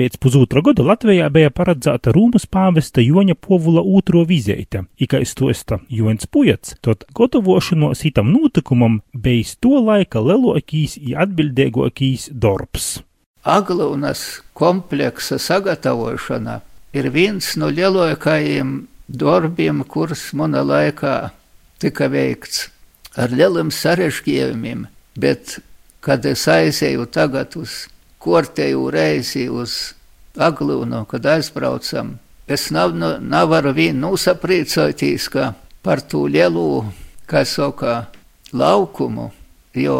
Pēc 0.00 0.14
pusotra 0.16 0.62
gada 0.64 0.84
Latvijā 0.86 1.26
bija 1.28 1.50
paredzēta 1.52 2.14
Rūmas 2.16 2.46
pāvesta 2.48 3.02
Joņa 3.04 3.34
Povula 3.36 3.82
otro 3.84 4.22
vizīte, 4.24 4.86
kā 5.10 5.20
stosta 5.28 5.76
Joņs 5.92 6.30
Pujats, 6.32 6.76
tad 6.80 7.04
gatavošanos 7.16 8.06
itam 8.08 8.30
notikumam 8.32 9.02
bijis 9.12 9.58
to 9.60 9.82
laika 9.84 10.22
lielākīs 10.24 10.96
un 11.02 11.20
atbildīgākīs 11.26 12.30
darbs. 12.32 13.02
Aglūnas 13.44 14.24
kompleksa 14.56 15.36
sagatavošana 15.36 16.60
ir 16.96 17.12
viens 17.12 17.52
no 17.60 17.68
lielākajiem 17.68 18.74
darbiem, 19.08 19.84
kurus 19.84 20.30
mana 20.32 20.64
laikā 20.64 21.16
tika 21.82 22.08
veikts 22.08 22.70
ar 23.18 23.32
lieliem 23.34 23.70
sarežģījumiem, 23.74 24.86
bet, 25.18 25.58
kad 26.04 26.26
es 26.26 26.46
aizēju 26.48 27.06
tagad 27.12 27.56
uz 27.58 27.86
kortēju 28.20 28.90
reizi 28.92 29.48
uz 29.48 29.94
Aglūnu, 30.40 31.02
kad 31.10 31.26
aizbraucam, 31.26 32.14
es 32.46 32.68
nav, 32.70 32.94
nevaru 32.94 33.72
vien 33.74 33.98
nosaprīcoties, 33.98 35.26
ka 35.32 35.52
par 35.82 36.04
to 36.06 36.22
lielu, 36.30 36.84
kā 37.26 37.42
saka, 37.42 38.04
laukumu, 38.52 39.30
jo 39.74 39.96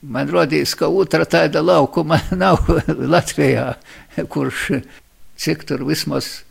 man 0.00 0.30
rodīs, 0.32 0.72
ka 0.78 0.88
otra 0.88 1.26
tāda 1.28 1.60
laukuma 1.64 2.20
nav 2.44 2.64
Latvijā, 2.88 3.74
kurš 4.32 4.82
cik 5.36 5.66
tur 5.68 5.84
vismaz 5.88 6.42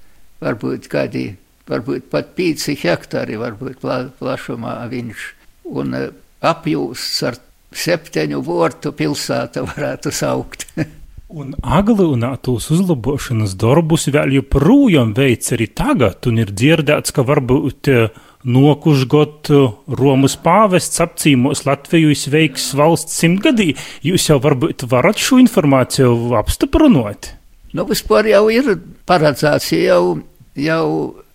varbūt 0.41 0.89
kādi, 0.91 1.31
varbūt 1.69 2.09
pat 2.11 2.33
5 2.37 2.73
hektāri, 2.81 3.37
varbūt 3.41 3.81
pla, 3.81 4.03
plašumā 4.19 4.77
viņš 4.91 5.29
un 5.71 5.95
e, 5.97 6.07
apjūsts 6.41 7.21
ar 7.29 7.37
septiņu 7.71 8.41
vortu 8.45 8.91
pilsēta 8.95 9.63
varētu 9.69 10.13
saukt. 10.15 10.67
un 11.31 11.53
aglūnā 11.63 12.33
tos 12.43 12.67
uzlabošanas 12.75 13.55
darbus 13.59 14.09
vēl 14.11 14.35
joprojām 14.41 15.13
veids 15.15 15.53
arī 15.55 15.69
tagad, 15.71 16.27
un 16.27 16.41
ir 16.43 16.51
dzirdēts, 16.51 17.15
ka 17.15 17.23
varbūt 17.27 17.91
e, 17.91 17.99
nokušgot 18.43 19.51
e, 19.53 19.61
Romas 19.99 20.35
pāvests 20.35 21.03
apcīmos 21.03 21.65
Latviju 21.67 22.15
sveiks 22.17 22.71
valsts 22.77 23.21
simtgadī. 23.21 23.71
Jūs 24.03 24.29
jau 24.31 24.41
varbūt 24.43 24.87
varat 24.91 25.21
šo 25.21 25.39
informāciju 25.41 26.33
apstiprinot? 26.41 27.35
Nu, 27.71 27.85
vispār 27.87 28.27
jau 28.27 28.49
ir 28.51 28.73
paredzēts, 29.07 29.69
jau, 29.77 30.19
jau 30.59 30.87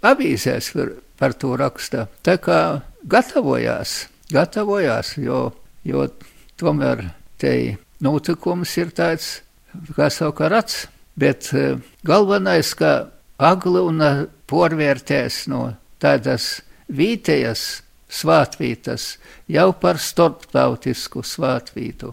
avīzēs 0.04 0.74
par, 1.16 1.32
to 1.40 1.54
raksta. 1.56 2.06
Tā 2.26 2.36
kā 2.42 2.60
gatavojās 3.08 4.02
gatavojās, 4.32 5.16
jo, 5.22 5.50
jo 5.86 6.06
tomēr 6.58 7.04
te 7.40 7.76
notikums 8.02 8.72
ir 8.80 8.92
tāds, 8.96 9.40
kā 9.96 10.10
saka, 10.12 10.50
rats. 10.52 10.86
Bet 11.16 11.48
e, 11.56 11.78
galvenais, 12.04 12.74
ka 12.76 13.08
agluna 13.40 14.26
porvērtēs 14.48 15.46
no 15.48 15.70
tādas 16.02 16.60
vītējas 16.92 17.62
svātvītas 18.12 19.16
jau 19.50 19.70
par 19.80 19.98
starptautisku 20.00 21.24
svātvītu. 21.24 22.12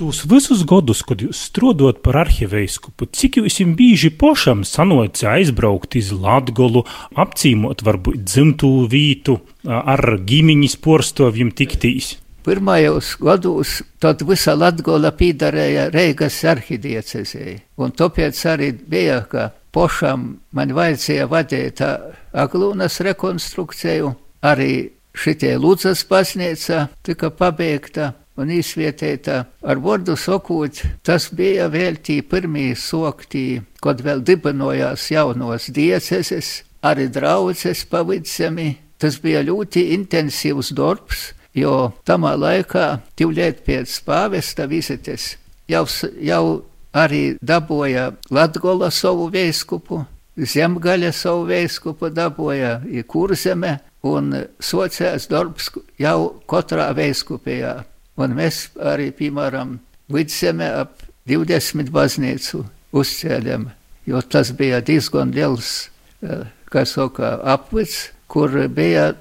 Tūs 0.00 0.22
visus 0.24 0.62
gadus, 0.64 1.02
kad 1.04 1.20
jūs 1.20 1.36
strādājat 1.50 1.98
par 2.00 2.16
arhiveiskupu, 2.22 3.04
cik 3.12 3.36
jums 3.36 3.58
bieži 3.76 4.08
pašam 4.08 4.62
sanoci 4.64 5.26
aizbraukt 5.28 5.92
iz 6.00 6.08
Latgolu, 6.16 6.86
apcīmot 7.20 7.82
varbūt 7.84 8.22
dzimtū 8.24 8.70
vītu, 8.88 9.34
ar 9.68 10.00
ģimeņas 10.24 10.78
porstovjiem 10.80 11.50
tiktīs? 11.52 12.14
Pirmajos 12.48 13.10
gados 13.20 13.74
tad 14.00 14.24
visa 14.24 14.54
Latgola 14.56 15.10
pīdarēja 15.12 15.90
Reigas 15.92 16.38
arhidiecezēji, 16.48 17.58
un 17.84 17.92
tāpēc 17.92 18.40
arī 18.54 18.70
bija, 18.80 19.20
ka 19.28 19.50
pašam 19.76 20.30
man 20.56 20.72
vajadzēja 20.80 21.28
vadīt 21.28 21.84
Aglūnas 22.32 22.96
rekonstrukciju, 23.04 24.14
arī 24.48 24.72
šitie 25.12 25.58
Lūdzas 25.60 26.06
baznīca 26.08 26.86
tika 27.04 27.28
pabeigta, 27.36 28.14
un 28.40 28.52
izvietēta. 28.54 29.44
Ar 29.62 29.80
vārdu 29.82 30.16
sakot, 30.18 30.82
tas 31.06 31.28
bija 31.36 31.68
vēl 31.72 32.00
tī 32.04 32.20
pirmie 32.26 32.72
soktī, 32.78 33.60
kad 33.84 34.02
vēl 34.04 34.24
dibinojās 34.26 35.10
jaunos 35.12 35.70
dieceses, 35.74 36.62
arī 36.82 37.10
draudzes 37.12 37.84
pavidsemi. 37.90 38.72
Tas 39.00 39.16
bija 39.20 39.40
ļoti 39.46 39.86
intensīvs 39.94 40.74
darbs, 40.76 41.30
jo 41.56 41.92
tamā 42.04 42.34
laikā, 42.36 43.00
tivliet 43.16 43.62
pēc 43.64 43.94
pāvesta 44.04 44.66
vizites, 44.68 45.36
jau, 45.68 45.86
jau 46.20 46.44
arī 46.92 47.38
dabūja 47.40 48.10
Latgola 48.30 48.90
savu 48.92 49.30
vēskupu, 49.32 50.04
Zemgaļa 50.40 51.10
savu 51.12 51.46
vēskupu 51.48 52.08
dabūja, 52.16 52.78
kurzeme, 53.08 53.78
un 54.06 54.32
sociāls 54.62 55.28
darbs 55.28 55.68
jau 56.00 56.18
katrā 56.48 56.90
vēskupijā. 56.96 57.80
Un 58.20 58.36
mēs 58.36 58.66
arī, 58.76 59.10
piemēram, 59.16 59.78
vidzemē 60.12 60.68
ap 60.82 61.04
20 61.30 61.92
baznīcu 61.94 62.64
uzcēlām, 62.96 63.68
jo 64.08 64.20
tas 64.22 64.52
bija 64.56 64.80
diezgan 64.84 65.32
liels, 65.32 65.88
eh, 66.22 66.44
kā 66.70 66.84
saka, 66.86 67.38
apvids, 67.44 68.10
kur 68.28 68.50
bija 68.68 69.14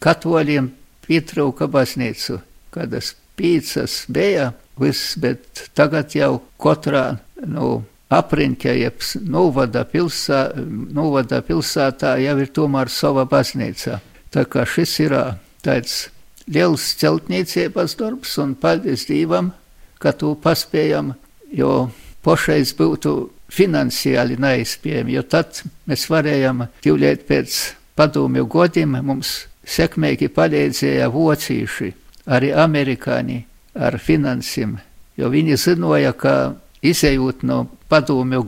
katoļiem 0.00 0.70
pietrūka 1.06 1.68
baznīcu, 1.70 2.40
kādas 2.72 3.14
pīcas 3.36 4.06
bija, 4.08 4.52
viss, 4.80 5.16
bet 5.16 5.68
tagad 5.74 6.14
jau 6.16 6.40
katrā, 6.60 7.18
nu, 7.46 7.84
apriņķa, 8.12 8.74
jeb 8.78 9.06
novada, 9.26 9.84
pilsā, 9.84 10.50
novada 10.94 11.42
pilsētā 11.42 12.16
jau 12.22 12.36
ir 12.42 12.52
tomēr 12.54 12.90
sava 12.92 13.26
baznīca. 13.26 14.00
Tā 14.30 14.44
kā 14.50 14.66
šis 14.68 14.98
ir 15.06 15.16
tāds 15.64 16.06
liels 16.52 16.84
celtniecības 17.00 17.96
darbs, 17.98 18.36
un 18.38 18.54
paldies 18.54 19.06
Dievam, 19.08 19.52
ka 19.98 20.12
to 20.12 20.34
paspējam, 20.38 21.14
jo 21.50 21.88
pašais 22.26 22.74
būtu 22.78 23.14
finansiāli 23.52 24.38
neizspējami, 24.42 25.16
jo 25.16 25.22
tad 25.22 25.62
mēs 25.86 26.06
varējām 26.10 26.66
tīvliet 26.84 27.26
pēc 27.28 27.58
padomju 27.96 28.46
godiem, 28.50 28.98
mums 29.06 29.46
sekmīgi 29.66 30.28
palīdzēja 30.34 31.08
vocīši, 31.14 31.92
arī 32.26 32.52
amerikāņi 32.54 33.38
ar 33.86 33.98
finansiem, 34.02 34.76
jo 35.16 35.30
viņi 35.32 35.58
zinoja, 35.60 36.12
ka 36.12 36.56
izējot 36.82 37.42
no 37.46 37.64
padomju 37.90 38.42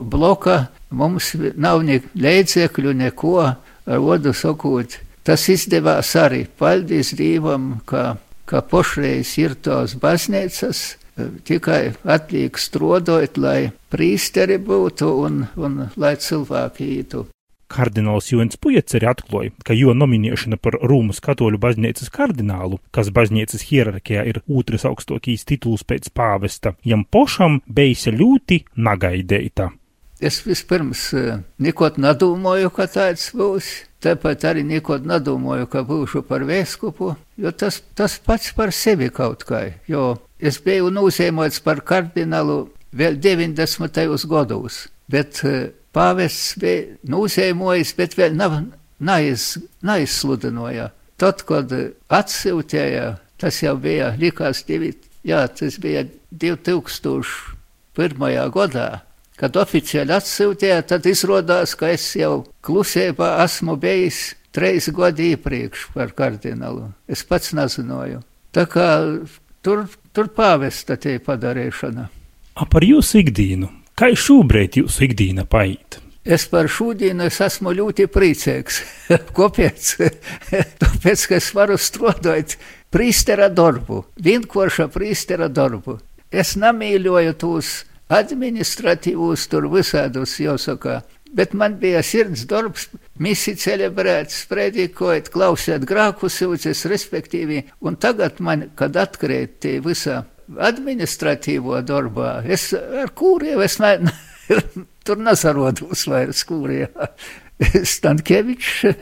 bloka, 0.00 0.66
mums 0.90 1.32
nav 1.56 1.82
ne 1.84 2.00
līdzekļu, 2.14 2.92
neko, 3.04 3.38
ar 3.42 4.04
vodu 4.04 4.32
sakot, 4.36 4.98
Tas 5.22 5.46
izdevās 5.48 6.14
arī. 6.18 6.46
Paldies 6.58 7.12
Dievam, 7.18 7.76
ka, 7.86 8.16
ka 8.46 8.62
pošreiz 8.66 9.36
ir 9.38 9.54
tos 9.54 9.94
baznīcas, 10.02 10.96
tikai 11.46 11.92
atliek 12.02 12.58
strodot, 12.58 13.38
lai 13.38 13.70
prīsteri 13.92 14.58
būtu 14.58 15.12
un, 15.26 15.44
un 15.56 15.86
lai 15.96 16.16
cilvēki 16.18 16.88
ītu. 16.98 17.26
Kardināls 17.72 18.28
Joņš 18.28 18.58
Pujets 18.60 18.98
arī 18.98 19.08
atklāja, 19.08 19.52
ka 19.64 19.72
jo 19.72 19.94
nominēšana 19.96 20.58
par 20.60 20.76
Rūmas 20.84 21.22
katoļu 21.24 21.60
baznīcas 21.62 22.10
kardinālu, 22.12 22.82
kas 22.92 23.08
baznīcas 23.14 23.64
hierarhijā 23.70 24.26
ir 24.28 24.42
otrs 24.44 24.84
augstākais 24.88 25.46
tituls 25.48 25.86
pēc 25.88 26.10
pāvesta, 26.12 26.74
jam 26.84 27.06
pošam 27.08 27.62
bijis 27.64 28.10
ļoti 28.12 28.60
nagaidēta. 28.76 29.70
Es 30.20 30.42
vispirms 30.44 31.08
neko 31.58 31.88
nedomāju, 31.96 32.70
ka 32.76 32.86
tāds 32.92 33.30
būs. 33.34 33.72
Tāpat 34.02 34.42
arī 34.50 34.64
neko 34.66 34.96
nedomāju, 35.06 35.68
ka 35.70 35.84
būšu 35.86 36.24
par 36.26 36.42
vēskupu, 36.48 37.12
jo 37.38 37.50
tas, 37.54 37.78
tas 37.94 38.16
pats 38.18 38.50
par 38.56 38.72
sevi 38.74 39.06
kaut 39.14 39.44
kā. 39.46 39.78
Jo 39.86 40.16
es 40.42 40.58
biju 40.64 40.90
nozīmēts 40.90 41.62
par 41.62 41.84
kardinālu 41.86 42.66
vēl 42.98 43.20
90. 43.22 44.26
gados, 44.26 44.90
bet 45.06 45.38
pāvests 45.94 46.58
bija 46.58 46.98
nozīmējis, 47.14 47.94
bet 47.98 48.18
vēl 48.18 48.34
nav, 48.40 48.52
naiz, 48.98 49.58
neizsludināja. 49.86 50.90
Tad, 51.22 51.46
kad 51.46 51.70
atsūtīja, 52.10 53.06
tas 53.38 53.62
jau 53.62 53.78
bija, 53.78 54.18
likās, 54.18 54.66
divi, 54.66 54.90
jā, 55.22 55.46
tas 55.46 55.78
bija 55.78 56.02
2001. 56.34 58.50
gadā. 58.58 59.06
Kad 59.40 59.56
oficiāli 59.58 60.12
atsūtīja, 60.14 60.82
tad 60.86 61.06
izrādās, 61.08 61.74
ka 61.78 61.90
es 61.94 62.04
jau 62.18 62.44
klusībā 62.64 63.34
esmu 63.44 63.78
bijis 63.80 64.34
trīs 64.52 64.90
gadi 64.92 65.32
iepriekš 65.32 65.88
par 65.94 66.12
kardinālu. 66.16 66.90
Es 67.08 67.24
pats 67.26 67.54
nezināju. 67.56 68.20
Tā 68.52 68.66
kā 68.68 68.88
tur, 69.64 69.86
tur 70.12 70.28
pāvesta 70.36 70.98
tie 71.00 71.16
padarīšana. 71.24 72.08
A 72.52 72.68
par 72.68 72.84
jūsu 72.84 73.22
ikdienu? 73.22 73.70
Kā 73.96 74.12
šobrīd 74.16 74.82
jūsu 74.82 75.06
ikdiena 75.08 75.46
paiet? 75.48 76.02
Es 76.22 76.44
par 76.46 76.68
šodienu 76.70 77.24
es 77.26 77.40
esmu 77.42 77.72
ļoti 77.74 78.06
priecīgs. 78.12 78.78
Kāpēc? 79.36 79.88
Tāpēc, 80.82 81.24
ka 81.26 81.38
es 81.40 81.48
varu 81.56 81.78
strādāt 81.80 82.54
prīstera 82.94 83.48
darbu, 83.50 84.04
vienkārša 84.22 84.86
prīstera 84.94 85.48
darbu. 85.50 85.98
Es 86.30 86.54
nemīļoju 86.60 87.34
tos 87.40 87.72
administratīvos, 88.12 89.48
tur 89.50 89.68
visādus 89.72 90.36
jāsaka. 90.42 91.00
Bet 91.32 91.54
man 91.56 91.78
bija 91.80 92.02
sirds 92.04 92.44
darbs, 92.48 92.90
misija 93.22 93.56
celebrēt, 93.56 94.34
sprēdīkot, 94.34 95.30
klausīt 95.32 95.86
grāku 95.88 96.28
sūdzes, 96.28 96.84
respektīvi. 96.92 97.62
Un 97.80 97.96
tagad 97.96 98.42
man, 98.44 98.68
kad 98.76 98.98
atkrīt 99.00 99.56
tie 99.64 99.78
visā 99.84 100.20
administratīvo 100.52 101.80
darbā, 101.88 102.42
es 102.44 102.68
ar 102.76 103.14
kūriem, 103.16 103.62
es 103.64 103.78
ne, 103.80 103.94
tur 105.06 105.22
nesarodos 105.24 106.04
vairs 106.10 106.44
kūrijā. 106.48 107.08
Stankievičs, 107.94 108.92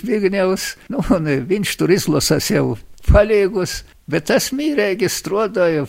Zbigņevs, 0.00 0.68
nu, 0.92 1.02
un 1.14 1.32
viņš 1.48 1.74
tur 1.80 1.92
izlasās 1.94 2.50
jau 2.50 2.74
palīgus, 3.08 3.82
bet 4.10 4.32
es 4.34 4.50
mīrēgi 4.56 5.08
strādāju 5.12 5.86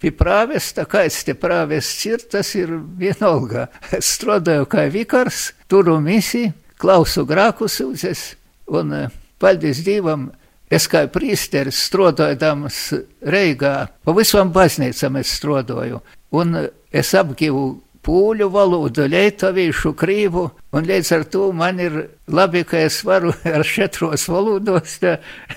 pie 0.00 0.12
prāvesta, 0.14 0.86
kāds 0.88 1.22
te 1.26 1.34
prāvests 1.38 2.06
ir, 2.08 2.24
tas 2.30 2.54
ir 2.58 2.72
vienalga. 2.98 3.68
Es 3.94 4.14
strādāju 4.16 4.68
kā 4.70 4.86
vikars, 4.92 5.52
turu 5.70 5.98
misiju, 6.02 6.54
klausu 6.78 7.26
grāku 7.28 7.68
sūdzes, 7.70 8.34
un 8.70 8.94
paldies 9.42 9.82
Dievam, 9.86 10.28
es 10.70 10.86
kā 10.90 11.06
prīsteris 11.10 11.80
strādājams 11.88 12.80
Reigā, 13.24 13.74
pa 14.04 14.14
visam 14.16 14.52
baznīcam 14.54 15.18
es 15.20 15.34
strādāju, 15.40 16.02
un 16.38 16.68
es 16.92 17.14
apgivu 17.18 17.68
pūļu 18.08 18.48
valodu, 18.52 19.04
lietuviešu, 19.10 19.92
krīvu, 19.98 20.44
un 20.72 20.86
līdz 20.88 21.10
ar 21.16 21.24
to 21.32 21.48
man 21.56 21.80
ir 21.82 21.98
labi, 22.30 22.64
ka 22.68 22.80
es 22.86 23.02
varu 23.04 23.34
ar 23.56 23.66
četros 23.66 24.28
valodos, 24.30 24.98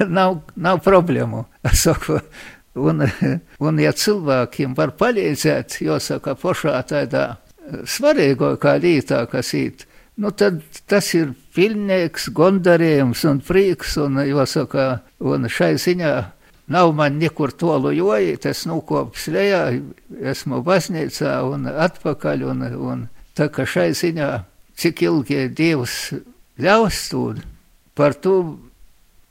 nav, 0.02 0.42
nav 0.56 0.82
problēmu. 0.84 1.46
Es 1.68 1.86
saku, 1.86 2.20
un, 2.76 3.06
un 3.66 3.80
ja 3.82 3.94
cilvēkiem 3.94 4.76
var 4.78 4.96
palīdzēt, 5.00 5.82
jāsaka, 5.86 6.36
pašā 6.40 6.76
tādā 6.90 7.26
svarīgākā 7.88 8.76
lietā, 8.82 9.24
kas 9.32 9.54
īt, 9.56 9.88
nu 10.22 10.32
tad 10.36 10.60
tas 10.90 11.14
ir 11.16 11.34
pilnīgs 11.56 12.30
gondarījums 12.36 13.24
un 13.30 13.42
prieks, 13.46 13.98
un 14.02 14.22
jāsaka, 14.26 15.02
un 15.20 15.50
šai 15.50 15.76
ziņā 15.82 16.16
Nav 16.72 16.92
man 16.96 17.18
nekur 17.20 17.52
tolu 17.52 17.92
jojiet, 17.92 18.46
es 18.48 18.62
nukops 18.70 19.26
lejā, 19.34 19.64
esmu 20.32 20.62
baznīcā 20.64 21.34
un 21.44 21.66
atpakaļ, 21.68 22.46
un, 22.48 22.62
un 22.92 23.02
tā 23.36 23.50
kā 23.52 23.66
šai 23.68 23.90
ziņā, 23.98 24.30
cik 24.80 25.02
ilgi 25.04 25.50
Dievs 25.58 26.14
ļaus 26.64 27.02
to, 27.12 27.26
par 27.98 28.16
to 28.16 28.36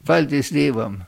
paldies 0.04 0.52
Dievam. 0.52 1.00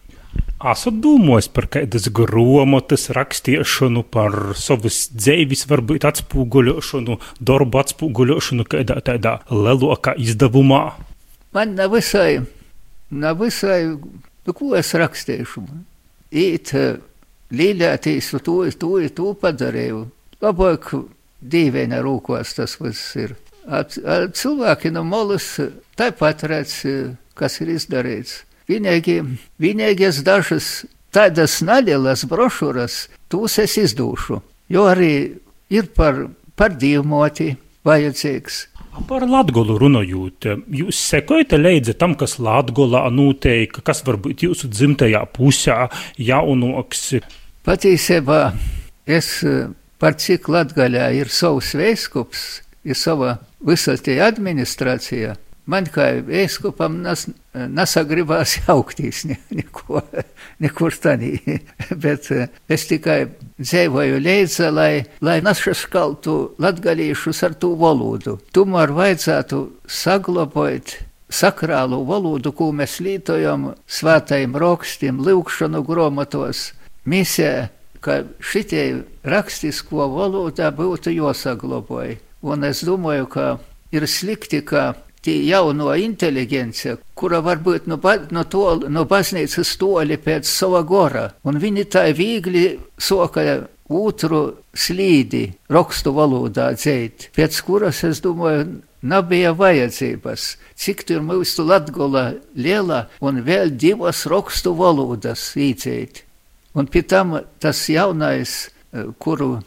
Esat 0.63 1.01
domājis 1.03 1.49
par 1.51 1.67
kādas 1.75 2.05
grāmatas 2.15 3.09
rakstīšanu, 3.17 4.05
par 4.15 4.53
savas 4.55 5.09
dzīves, 5.11 5.65
varbūt 5.67 6.05
atspūguļošanu, 6.07 7.17
darbu 7.43 7.81
atspūguļošanu 7.81 8.67
kādā 8.71 9.01
tādā 9.03 9.33
lielākā 9.51 10.15
izdevumā? 10.23 10.83
Man 11.53 11.75
nav 11.75 11.97
visai, 11.97 12.45
nav 13.11 13.41
visai, 13.43 13.81
nu 14.47 14.55
ko 14.55 14.71
es 14.79 14.95
rakstīšu 14.95 15.65
īt 16.33 16.73
līļētīs, 17.53 18.31
to, 18.47 18.57
to, 18.79 18.93
to 19.19 19.35
padarīju. 19.43 20.05
Labāk 20.43 20.93
dīvaina 21.43 22.01
rūkos 22.07 22.55
tas 22.57 22.79
viss 22.81 23.19
ir. 23.19 23.35
At, 23.67 23.99
at, 23.99 24.33
cilvēki 24.39 24.95
no 24.95 25.05
molas 25.07 25.57
tāpat 25.99 26.47
redz, 26.51 26.81
kas 27.39 27.61
ir 27.63 27.75
izdarīts. 27.77 28.41
Vienīgi, 28.71 29.19
vienīgais 29.63 30.23
dažas 30.27 30.85
tādas 31.13 31.61
nelielas 31.65 32.25
brošūras, 32.29 33.07
tūs 33.33 33.59
es 33.63 33.77
izdūšu, 33.81 34.39
jo 34.73 34.87
arī 34.89 35.15
ir 35.73 35.89
par, 35.97 36.29
par 36.57 36.77
dīvmoti 36.79 37.53
vajadzīgs. 37.87 38.67
Par 39.09 39.25
Latviju 39.25 39.79
runājot, 39.81 40.47
jūs 40.69 40.99
sekojat 41.09 41.55
līdzi 41.57 41.95
tam, 41.97 42.13
kas 42.19 42.37
Latvijā 42.43 43.07
notiek, 43.11 43.79
kas 43.85 44.03
varbūt 44.05 44.45
jūsu 44.45 44.69
dzimtajā 44.69 45.23
pusē 45.33 45.87
jaunoks? 46.21 47.15
Patiesībā 47.65 48.41
es 49.09 49.31
par 50.03 50.19
cik 50.21 50.51
Latvijā 50.53 51.09
ir 51.17 51.33
savs 51.33 51.73
veiskups, 51.79 52.45
ir 52.85 52.99
sava 52.99 53.39
visa 53.65 53.97
tie 53.97 54.19
administrācija. 54.27 55.39
Man 55.71 55.87
kā 55.87 56.09
vēskupam 56.27 56.97
nes, 57.05 57.29
nesagribās 57.55 58.57
jaukties 58.65 59.23
ne, 59.31 59.37
neko, 59.55 60.01
nekur 60.63 60.95
tādī, 61.05 61.37
bet 62.05 62.27
es 62.67 62.89
tikai 62.91 63.21
dzīvoju 63.61 64.19
līdzi, 64.25 64.67
lai, 64.75 65.05
lai 65.23 65.39
nesaškaltu 65.45 66.37
latgalīšus 66.63 67.45
ar 67.47 67.55
to 67.63 67.77
valodu. 67.79 68.41
Tomēr 68.57 68.91
vajadzētu 68.97 69.63
saglabāt 69.87 70.97
sakrālu 71.33 72.03
valodu, 72.11 72.53
ko 72.53 72.73
mēs 72.77 72.99
lietojam 73.05 73.71
svētajiem 73.87 74.59
rakstiem, 74.59 75.23
lūkšanu 75.23 75.85
gromatos, 75.87 76.73
misē, 77.09 77.71
ka 78.03 78.25
šitie 78.43 79.05
rakstisko 79.23 80.11
valodā 80.11 80.73
būtu 80.75 81.15
jāsaglabāj. 81.15 82.19
Un 82.43 82.67
es 82.67 82.83
domāju, 82.83 83.29
ka 83.31 83.47
ir 83.95 84.09
slikti, 84.11 84.61
ka 84.67 84.97
tie 85.23 85.39
jauno 85.47 85.93
inteliģence, 85.95 86.97
kura 87.15 87.41
varbūt 87.45 87.87
no, 87.91 87.99
no, 88.35 88.45
tol, 88.51 88.87
no 88.91 89.05
baznīcas 89.09 89.77
toļi 89.79 90.19
pēc 90.23 90.49
sava 90.49 90.83
gora, 90.87 91.29
un 91.47 91.61
viņi 91.63 91.87
tā 91.93 92.09
viegli 92.17 92.67
soka 92.99 93.45
otru 93.93 94.43
slīdi 94.75 95.45
rakstu 95.71 96.15
valodā 96.17 96.73
dzēt, 96.75 97.31
pēc 97.37 97.61
kuras, 97.67 98.03
es 98.09 98.23
domāju, 98.25 98.81
nebija 99.03 99.53
vajadzības. 99.59 100.47
Cik 100.79 101.05
tur 101.09 101.25
mūsu 101.27 101.67
latgola 101.67 102.33
liela 102.55 103.07
un 103.21 103.43
vēl 103.47 103.75
divas 103.77 104.25
rakstu 104.31 104.75
valodas 104.79 105.51
īdzēt. 105.59 106.23
Un 106.79 106.89
pie 106.89 107.03
tam 107.05 107.37
tas 107.61 107.83
jaunais, 107.93 108.71
kuru 109.21 109.59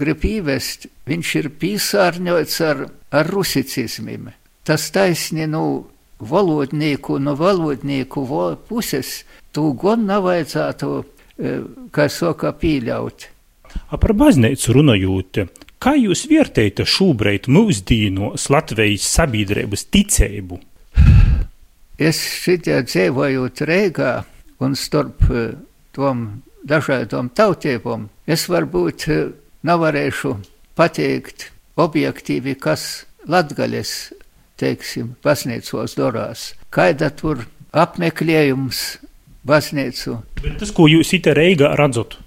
grib 0.00 0.24
īvest, 0.26 0.88
viņš 1.06 1.32
ir 1.38 1.50
pīsārņots 1.60 2.60
ar, 2.66 2.84
ar 3.14 3.30
rusicismiem 3.30 4.30
tas 4.66 4.88
taisni 4.94 5.46
nu, 5.50 5.86
valodnieku, 6.20 7.18
no 7.18 7.34
valodnieku 7.38 8.24
puses, 8.68 9.24
to 9.52 9.72
gan 9.72 10.06
nevajadzētu, 10.08 10.90
e, 11.38 11.54
kā 11.90 12.08
saka, 12.08 12.52
pieļaut. 12.52 13.28
Par 13.90 14.12
baznīcu 14.18 14.74
runājot, 14.76 15.44
kā 15.80 15.94
jūs 15.96 16.26
vērtējat 16.30 16.84
šobrīd 16.84 17.48
mūsdienos 17.48 18.50
Latvijas 18.50 19.06
sabiedrības 19.14 19.86
ticību? 19.94 20.60
Es 22.00 22.20
šitie 22.44 22.80
dzīvojot 22.82 23.64
Reigā 23.68 24.12
un 24.60 24.76
starp 24.76 25.26
e, 25.30 25.50
tom 25.96 26.42
dažādām 26.66 27.30
tautībām. 27.34 28.08
Es 28.26 28.46
varbūt 28.50 29.06
eh, 29.08 29.30
nevarēšu 29.66 30.34
pateikt 30.78 31.50
objektīvi, 31.80 32.56
kas 32.60 33.06
latgaļas, 33.28 34.12
teiksim, 34.60 35.14
baznīcos 35.24 35.96
dorās. 35.98 36.50
Kaida 36.74 37.10
tur 37.16 37.46
apmeklējums 37.72 38.84
baznīcu. 39.46 40.18
Bet 40.42 40.58
tas, 40.60 40.72
ko 40.76 40.88
jūs 40.90 41.14
ite 41.16 41.34
Reigā 41.36 41.72
redzat? 41.78 42.18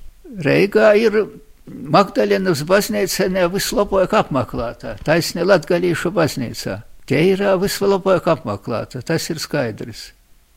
Reigā 0.44 0.94
ir 0.98 1.20
Magdalenas 1.68 2.64
baznīca 2.68 3.30
ne 3.32 3.46
vislabāk 3.52 4.16
apmeklētā, 4.20 4.98
taisni 5.06 5.46
latgalīšu 5.48 6.12
baznīcā. 6.16 6.82
Te 7.08 7.20
ir 7.30 7.44
vislabāk 7.60 8.28
apmeklēta, 8.32 9.04
tas 9.06 9.30
ir 9.32 9.40
skaidrs. 9.44 10.10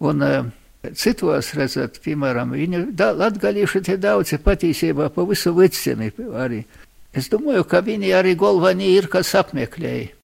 Un 0.07 0.23
uh, 0.23 0.49
citos, 0.95 1.53
redzat, 1.59 2.01
piemēram, 2.05 2.55
viņi 2.57 2.83
latgalīši 2.97 3.83
te 3.87 3.97
daudzi 4.01 4.39
patīsībā 4.43 5.09
pa 5.15 5.27
visu 5.29 5.55
vicemi 5.57 6.11
arī. 6.35 6.65
Es 7.17 7.31
domāju, 7.33 7.65
ka 7.69 7.81
viņi 7.85 8.13
arī 8.13 8.35
galvenie 8.39 8.93
ir, 8.99 9.09
kas 9.13 9.35
apmeklēja. 9.39 10.16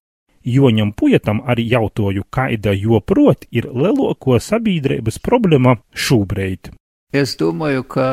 Joņam 0.44 0.92
Pujatam 0.96 1.42
arī 1.46 1.68
jautāju, 1.70 2.26
kāda 2.30 2.74
joprot 2.76 3.46
ir 3.50 3.68
lielāko 3.70 4.38
sabiedrības 4.42 5.20
problēma 5.22 5.78
šobrīd. 5.94 6.72
Es 7.12 7.36
domāju, 7.40 7.84
ka 7.84 8.06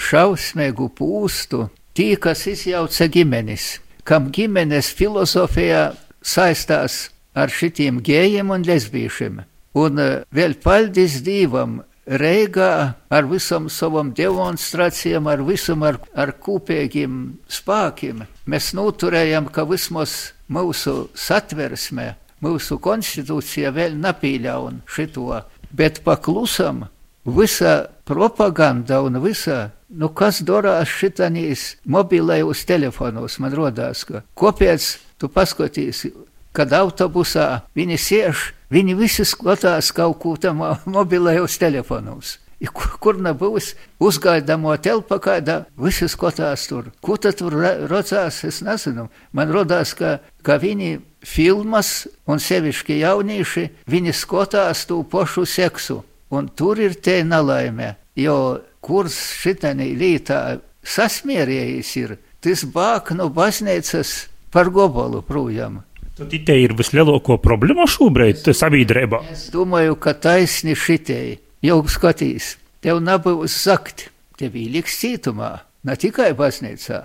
šausmīgu 0.00 0.88
pūstu 0.96 1.66
tie, 1.96 2.14
kas 2.16 2.46
izjauca 2.50 3.08
ģimenes, 3.12 3.66
kam 4.04 4.30
ģimenes 4.32 4.92
filozofijā 4.96 5.90
saistās 6.24 7.10
ar 7.36 7.52
šitiem 7.52 8.00
gējiem 8.04 8.50
un 8.54 8.64
lesbiešiem. 8.66 9.42
Un 9.76 10.00
vēl 10.32 10.56
paldies 10.64 11.20
Dievam, 11.24 11.82
Reigā 12.06 12.94
ar 13.10 13.24
visam 13.26 13.64
savam 13.66 14.12
demonstrācijām, 14.14 15.26
ar 15.26 15.40
visam 15.42 15.82
ar, 15.82 15.98
ar 16.14 16.36
kopīgiem 16.38 17.16
spēkiem 17.50 18.20
mēs 18.46 18.68
noturējam, 18.78 19.48
ka 19.50 19.64
vismaz 19.66 20.35
mūsu 20.52 21.08
satversmē, 21.16 22.12
mūsu 22.44 22.78
konstitūcija 22.82 23.72
vēl 23.74 23.96
nepīļaun 24.02 24.82
šito, 24.90 25.40
bet 25.72 26.02
paklusam 26.04 26.86
visa 27.24 27.88
propaganda 28.06 29.00
un 29.02 29.20
visa, 29.22 29.70
nu 29.88 30.12
kas 30.14 30.42
darās 30.46 30.92
šitanīs 30.92 31.76
mobilējos 31.84 32.66
telefonos, 32.68 33.40
man 33.42 33.54
rodās, 33.54 34.04
ka 34.06 34.22
kāpēc 34.38 34.92
tu 35.18 35.32
paskatīsi, 35.32 36.12
kad 36.56 36.72
autobusā 36.72 37.48
viņi 37.76 37.98
siež 38.00 38.52
Viņi 38.72 38.96
visi 38.98 39.22
skatās 39.26 39.92
kaut 39.94 40.18
ko 40.22 40.34
tam 40.40 40.64
mobilajos 40.90 41.58
telefonos. 41.62 42.38
I 42.56 42.70
kur, 42.72 42.94
kur 42.98 43.18
nebūs 43.20 43.74
uzgaidāmo 44.00 44.72
telpa 44.80 45.18
kādā, 45.22 45.58
visi 45.76 46.08
skatās 46.08 46.64
tur. 46.70 46.88
Ko 47.04 47.18
tad 47.20 47.36
tur 47.38 47.54
rocās, 47.90 48.40
es 48.48 48.62
nezinu. 48.64 49.10
Man 49.36 49.52
rodās, 49.52 49.92
ka, 49.94 50.16
ka 50.46 50.60
viņi 50.62 51.00
filmas, 51.26 52.06
un 52.30 52.38
sevišķi 52.42 53.00
jaunieši, 53.00 53.64
viņi 53.90 54.14
skatās 54.14 54.84
to 54.86 55.00
pašu 55.10 55.46
seksu. 55.48 56.02
Un 56.30 56.48
tur 56.58 56.78
ir 56.82 56.96
te 57.02 57.20
nelaime, 57.26 57.94
jo 58.18 58.36
kurs 58.82 59.16
šitanī 59.42 59.92
lītā 59.98 60.58
sasmierējis 60.86 61.90
ir, 62.02 62.16
tas 62.42 62.64
bāk 62.70 63.12
no 63.18 63.28
baznīcas 63.30 64.14
par 64.54 64.70
gobalu 64.74 65.22
projām. 65.26 65.82
Tad 66.16 66.32
te 66.32 66.54
ir 66.56 66.72
vislielāko 66.78 67.36
problēma 67.44 67.84
šobrīd 67.90 68.46
sabiedrībā. 68.56 69.20
Es 69.34 69.48
domāju, 69.52 69.98
ka 70.00 70.14
taisni 70.16 70.72
šitēji 70.78 71.36
jau 71.66 71.82
skatīs. 71.92 72.54
Tev 72.80 73.02
nebūs 73.04 73.52
zakt, 73.66 74.06
tev 74.38 74.56
ieliks 74.56 74.96
cietumā, 75.02 75.50
ne 75.84 75.96
tikai 75.98 76.30
baznīcā. 76.38 77.02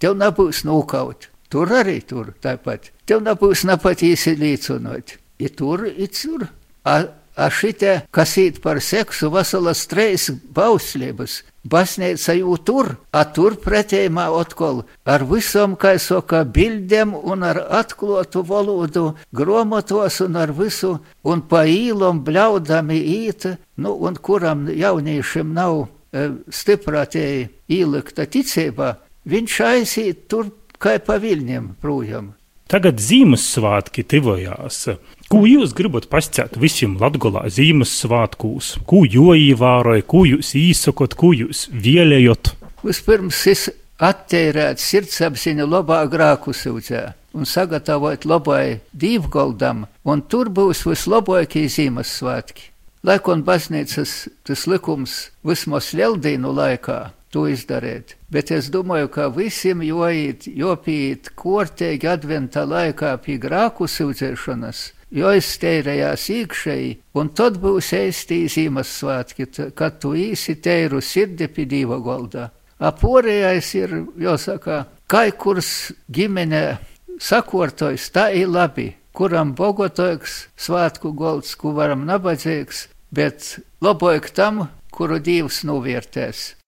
Tev 0.00 0.16
nebūs 0.18 0.64
nokaut, 0.68 1.30
tur 1.50 1.72
arī 1.80 2.00
tur 2.06 2.32
tāpat. 2.42 2.92
Tev 3.06 3.24
nebūs 3.26 3.66
nepatīsi 3.68 4.36
līdzunot. 4.38 5.16
Ir 5.40 5.56
tur, 5.56 5.86
ir 5.88 6.12
tur. 6.14 6.46
A, 6.84 7.00
a 7.36 7.46
šitie, 7.52 8.02
kas 8.14 8.36
īt 8.40 8.60
par 8.62 8.80
seksu, 8.84 9.30
veselas 9.34 9.86
treis 9.90 10.28
bauslības. 10.54 11.40
Baznīca 11.60 12.32
jau 12.38 12.54
tur, 12.64 12.94
a 13.12 13.26
tur 13.36 13.58
pretējumā 13.60 14.30
atkal 14.32 14.78
ar 15.04 15.24
visam, 15.28 15.74
kā 15.76 15.98
saka, 16.00 16.40
bildēm 16.48 17.12
un 17.12 17.44
ar 17.44 17.60
atklātu 17.80 18.40
valodu, 18.48 19.10
grāmatos 19.36 20.22
un 20.24 20.38
ar 20.40 20.54
visu, 20.56 20.94
un 21.20 21.42
pa 21.44 21.66
īlam 21.68 22.22
bļaudami 22.24 22.96
īt, 23.26 23.44
nu, 23.76 23.92
un 23.92 24.16
kuram 24.16 24.70
jauniešiem 24.72 25.52
nav 25.52 25.82
e, 25.84 26.30
stiprātēji 26.48 27.50
ielikta 27.76 28.24
ticība, 28.24 28.94
viņš 29.28 29.60
aizīt 29.68 30.24
tur 30.32 30.48
kā 30.80 30.96
pa 31.04 31.18
viļņiem 31.20 31.74
projām. 31.82 32.34
Tagad 32.70 33.00
Ziemassvētki 33.02 34.04
tuvojās. 34.06 34.84
Ko 35.30 35.42
jūs 35.46 35.72
gribat 35.74 36.06
pasakāt 36.10 36.54
visiem 36.62 36.94
Latvijā 37.00 37.48
Ziemassvētkos? 37.50 38.76
Ko 38.86 39.02
joīvāroja, 39.02 40.06
ko 40.06 40.22
jūs 40.28 40.52
īsakot, 40.58 41.16
ko 41.18 41.32
jūs 41.34 41.66
vēlējot? 41.74 42.52
Vispirms 42.86 43.42
es 43.50 43.66
attērēt 43.98 44.78
sirdsapziņu 44.80 45.66
labā 45.66 46.04
grāku 46.10 46.54
sūdzē 46.54 47.04
un 47.34 47.46
sagatavot 47.46 48.24
labai 48.26 48.80
dīvgoldam, 48.94 49.84
un 50.06 50.22
tur 50.30 50.50
būs 50.50 50.86
vislabākie 50.86 51.66
Ziemassvētki. 51.70 52.70
Lai 53.06 53.18
kon 53.24 53.42
baznīcas 53.42 54.28
tas 54.46 54.66
likums 54.70 55.30
vismaz 55.46 55.90
ļeldīnu 55.96 56.54
laikā 56.54 57.00
to 57.30 57.46
izdarīt. 57.50 58.16
Bet 58.30 58.50
es 58.54 58.70
domāju, 58.74 59.10
ka 59.14 59.28
visiem 59.34 59.82
joīt, 59.86 60.46
jopīt 60.46 61.32
kortēgi 61.38 62.08
adventa 62.10 62.64
laikā 62.66 63.14
pie 63.24 63.38
grāku 63.42 63.88
sūdzēšanas, 63.90 64.82
jo 65.14 65.32
izteirējās 65.38 66.28
iekšēji, 66.36 66.92
un 67.18 67.32
tad 67.34 67.58
būs 67.62 67.92
ēstī 67.98 68.44
Ziemassvētki, 68.50 69.48
kad 69.78 69.98
tu 70.02 70.14
īsi 70.18 70.58
teiru 70.62 71.02
sirdi 71.02 71.50
pie 71.50 71.66
diva 71.70 71.98
goldā. 72.02 72.50
Aporējais 72.80 73.74
ir, 73.76 73.98
jāsaka, 74.16 74.84
kai 75.10 75.28
kurs 75.36 75.90
ģimene 76.08 76.78
sakortojas, 77.20 78.08
tā 78.14 78.30
ir 78.32 78.48
labi, 78.48 78.94
kuram 79.12 79.52
bogotoks 79.58 80.46
svētku 80.56 81.12
golds, 81.12 81.52
ku 81.60 81.74
varam 81.76 82.06
nabadzīgs, 82.08 82.86
bet 83.12 83.58
labāk 83.84 84.30
tam, 84.32 84.68
kuru 84.94 85.20
Dievs 85.20 85.60
novērtēs. 85.68 86.59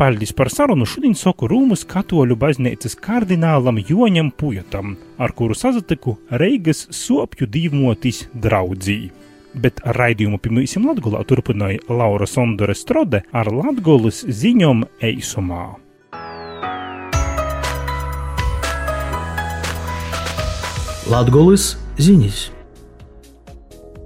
Paldies 0.00 0.30
par 0.32 0.48
sarunu 0.48 0.86
šodien 0.88 1.12
saku 1.12 1.44
Rūmas 1.50 1.82
katoļu 1.84 2.32
baznīcas 2.40 2.94
kardinālam 3.04 3.76
Joņam 3.84 4.30
Pujatam, 4.32 4.94
ar 5.20 5.34
kuru 5.36 5.52
sazatiku 5.52 6.14
Reigas 6.40 6.86
sopju 6.96 7.44
dīvmotis 7.44 8.22
draudzī. 8.32 9.10
Bet 9.52 9.82
raidījumu 9.84 10.38
pirmīsim 10.40 10.86
Latgulā 10.88 11.20
turpināja 11.28 11.82
Laura 11.92 12.24
Sondore 12.24 12.72
Strode 12.80 13.20
ar 13.28 13.50
Latgulas 13.52 14.22
ziņom 14.24 14.86
eisumā. 15.10 15.66
Latgulas 21.12 21.74
ziņas! 22.00 22.40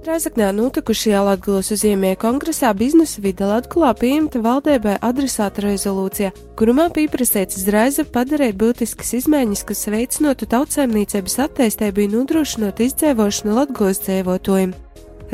Reizeknē 0.05 0.51
notikušajā 0.53 1.21
Latvijas 1.25 1.71
uzņēmēju 1.73 2.17
kongresā 2.21 2.69
biznesa 2.77 3.23
vide 3.23 3.47
Latvijā 3.49 3.89
pieņemta 3.97 4.41
valdībai 4.43 4.99
adresāta 5.01 5.63
rezolūcija, 5.65 6.29
kurumā 6.59 6.91
pieprasīts 6.93 7.57
uzreiz 7.57 7.97
padarīt 8.13 8.53
būtiskas 8.61 9.15
izmaiņas, 9.23 9.63
kas 9.65 9.81
veicinotu 9.89 10.45
tautsēmniecības 10.51 11.39
attīstību 11.47 12.05
un 12.05 12.13
nodrošinot 12.19 12.83
izdzīvošanu 12.85 13.57
Latvijas 13.57 14.03
dzīvotājiem. 14.05 14.77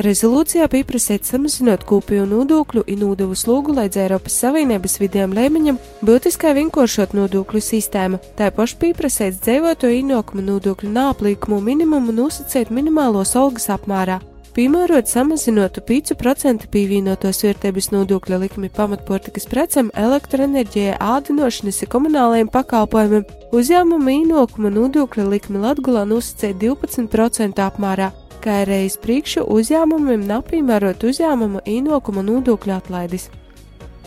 Rezolūcijā 0.07 0.69
pieprasīts 0.71 1.36
samazinot 1.36 1.84
kopiju 1.84 2.23
nodokļu 2.31 2.86
un 2.88 3.03
nodokļu 3.03 3.41
slogu 3.43 3.75
līdz 3.75 4.05
Eiropas 4.05 4.39
Savienības 4.39 4.99
vidējiem 5.03 5.36
līmeņam, 5.36 5.84
būtiski 5.99 6.55
vienkāršot 6.62 7.19
nodokļu 7.19 7.65
sistēmu, 7.67 8.23
tāpat 8.39 8.79
pieprasīts 8.79 9.43
dzīvoto 9.43 9.91
ienākumu 9.99 10.47
nodokļu 10.47 10.95
nāplīkumu 10.95 11.60
minimumu 11.67 12.15
nosacīt 12.23 12.71
minimālos 12.71 13.36
algas 13.36 13.67
apmērā 13.75 14.21
piemērot 14.55 15.07
samazinotu 15.07 15.81
5% 15.87 16.67
pievienotos 16.71 17.41
vērtības 17.45 17.89
nodokļa 17.93 18.39
likmi 18.43 18.69
pamatportikas 18.73 19.47
precēm, 19.51 19.91
elektroenerģijai, 19.97 20.97
ādinošanas 20.99 21.81
un 21.85 21.91
komunālajiem 21.95 22.51
pakalpojumiem, 22.51 23.27
uzņēmuma 23.55 24.15
ienākuma 24.17 24.73
nodokļa 24.75 25.27
likmi 25.31 25.61
Latgulā 25.63 26.03
nosacīja 26.09 26.57
12% 26.65 27.63
apmērā, 27.63 28.11
kā 28.43 28.61
arī 28.63 28.81
reiz 28.83 28.97
priekšu 28.99 29.45
uzņēmumiem 29.55 30.27
nav 30.27 30.45
piemērot 30.51 31.07
uzņēmuma 31.07 31.63
ienākuma 31.65 32.25
nodokļu 32.27 32.77
atlaides. 32.77 33.29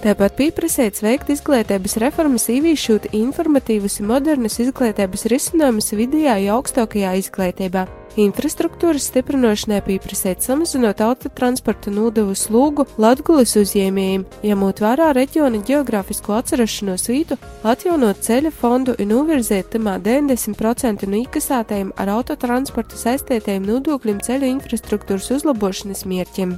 Tāpat 0.04 0.34
pieprasīts 0.36 1.00
veikt 1.00 1.30
izglītības 1.32 1.96
reformas, 2.02 2.50
īvīšot 2.52 3.14
informatīvas 3.16 4.02
un 4.02 4.10
modernas 4.12 4.60
izglītības 4.60 5.28
risinājumus 5.32 5.94
vidējā 5.96 6.40
un 6.44 6.56
augstākajā 6.58 7.14
izglītībā 7.22 7.86
Infrastruktūras 8.14 9.08
stiprināšanai 9.08 9.80
pieprasīt 9.82 10.44
samazinot 10.46 11.00
autotransporta 11.02 11.90
nodevu 11.90 12.36
slūgu 12.38 12.84
Latgulas 13.02 13.56
uzņēmējiem, 13.58 14.22
ņemot 14.46 14.82
vērā 14.84 15.08
reģiona 15.18 15.58
geogrāfisko 15.66 16.36
atcerašanos 16.36 17.08
vītu, 17.10 17.38
atjaunot 17.66 18.22
ceļa 18.22 18.52
fondu 18.54 18.94
un 19.02 19.10
novirzēt 19.10 19.72
tamā 19.74 19.96
90% 20.04 21.08
no 21.10 21.24
ikasētajiem 21.24 21.90
ar 21.98 22.12
autotransportu 22.14 23.00
saistītajiem 23.02 23.66
nodokļiem 23.66 24.22
ceļu 24.22 24.52
infrastruktūras 24.52 25.32
uzlabošanas 25.34 26.06
mērķiem. 26.06 26.54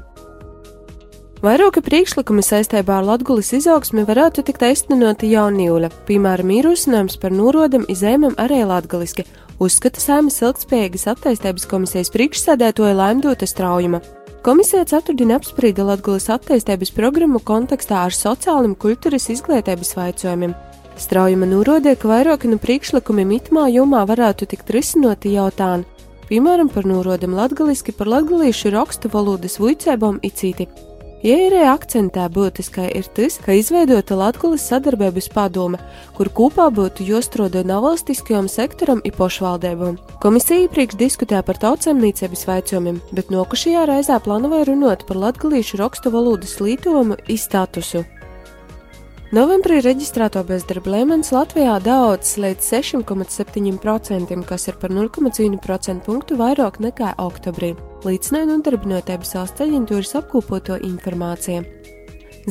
Vairāki 1.46 1.78
priekšlikumi 1.78 2.42
saistībā 2.42 2.96
ar 2.98 3.04
Latvijas 3.06 3.52
izaugsmi 3.54 4.02
varētu 4.08 4.42
tikt 4.48 4.64
aiztenoti 4.66 5.28
jaunīļa, 5.30 5.92
piemēram, 6.08 6.48
ierosinājums 6.56 7.20
par 7.22 7.30
norodam 7.30 7.84
izēmam 7.92 8.32
arī 8.42 8.64
latgaliski, 8.66 9.22
uzskata 9.62 10.02
Sēmas 10.02 10.40
ilgspējīgas 10.42 11.06
attīstības 11.12 11.68
komisijas 11.70 12.10
priekšsēdētoja 12.16 12.96
Laimdota 12.98 13.46
Straujuma. 13.46 14.00
Komisija 14.42 14.88
ceturtdien 14.90 15.36
apsprieda 15.36 15.86
Latvijas 15.86 16.26
attīstības 16.34 16.90
programmu 16.96 17.38
kontekstā 17.38 18.02
ar 18.08 18.16
sociāliem 18.16 18.74
kultūras 18.74 19.28
izglītības 19.36 19.94
vaicojumiem. 20.00 20.56
Straujuma 20.98 21.46
norādīja, 21.52 22.00
ka 22.00 22.10
vairāki 22.10 22.50
no 22.50 22.58
priekšlikumiem 22.58 23.36
itmā 23.38 23.68
jomā 23.70 24.02
varētu 24.10 24.50
tikt 24.50 24.74
risinoti 24.74 25.36
jau 25.38 25.46
tā, 25.54 25.70
piemēram, 26.26 26.74
par 26.74 26.90
norodam 26.90 27.38
latgaliski 27.38 27.94
par 27.94 28.10
latgalīšu 28.16 28.74
rakstu 28.74 29.14
valodas 29.14 29.60
vuicēbām 29.62 30.18
icīti. 30.26 30.66
Ieirē 31.24 31.62
akcentā 31.72 32.26
būtiskai 32.28 32.90
ir 32.98 33.06
tas, 33.16 33.38
ka 33.40 33.54
izveidota 33.56 34.18
Latvijas 34.20 34.66
sadarbības 34.68 35.30
padome, 35.32 35.80
kur 36.16 36.28
kopā 36.28 36.66
būtu 36.68 37.06
jostroda 37.08 37.62
nevalstiskajam 37.64 38.50
sektoram 38.52 39.00
un 39.00 39.14
pašvaldībām. 39.16 39.96
Komisija 40.20 40.66
iepriekš 40.66 40.98
diskutēja 41.00 41.40
par 41.46 41.56
tautsēmniecības 41.62 42.44
veicumiem, 42.50 43.00
bet 43.16 43.32
nokušajā 43.32 43.86
reizē 43.88 44.20
plānoja 44.20 44.68
runāt 44.68 45.06
par 45.08 45.22
latgalīšu 45.24 45.80
rakstu 45.80 46.12
valodas 46.12 46.58
lītojumu 46.60 47.16
un 47.16 47.40
statusu. 47.40 48.04
Novembrī 49.34 49.80
reģistrēto 49.82 50.38
bezdarba 50.46 50.92
līmenis 51.00 51.32
Latvijā 51.34 51.80
daudz 51.82 52.36
līdz 52.38 52.68
6,7%, 52.76 54.36
kas 54.46 54.68
ir 54.70 54.76
par 54.78 54.94
0,1% 54.94 56.04
punktu 56.06 56.38
vairāk 56.38 56.78
nekā 56.78 57.08
oktobrī, 57.18 57.72
līdzinājuma 58.06 58.60
nodarbinātības 58.60 59.34
valsts 59.34 59.66
aģentūras 59.66 60.14
apkopoto 60.22 60.78
informāciju. 60.78 61.66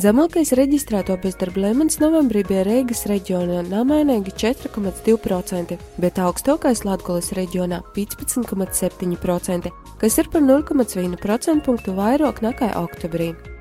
Zemākais 0.04 0.52
reģistrēto 0.60 1.16
bezdarba 1.24 1.64
līmenis 1.64 1.96
novembrī 2.04 2.44
bija 2.44 2.68
Reigas 2.68 3.06
reģionā- 3.08 3.64
namainīgi 3.72 4.36
4,2%, 4.36 5.80
bet 5.96 6.20
augstākais 6.20 6.84
Latvijas 6.84 7.32
reģionā- 7.32 7.80
15,7%, 7.96 9.72
kas 9.96 10.18
ir 10.18 10.28
par 10.28 10.42
0,1% 10.42 11.64
punktu 11.64 11.96
vairāk 11.96 12.44
nekā 12.44 12.74
oktobrī. 12.76 13.55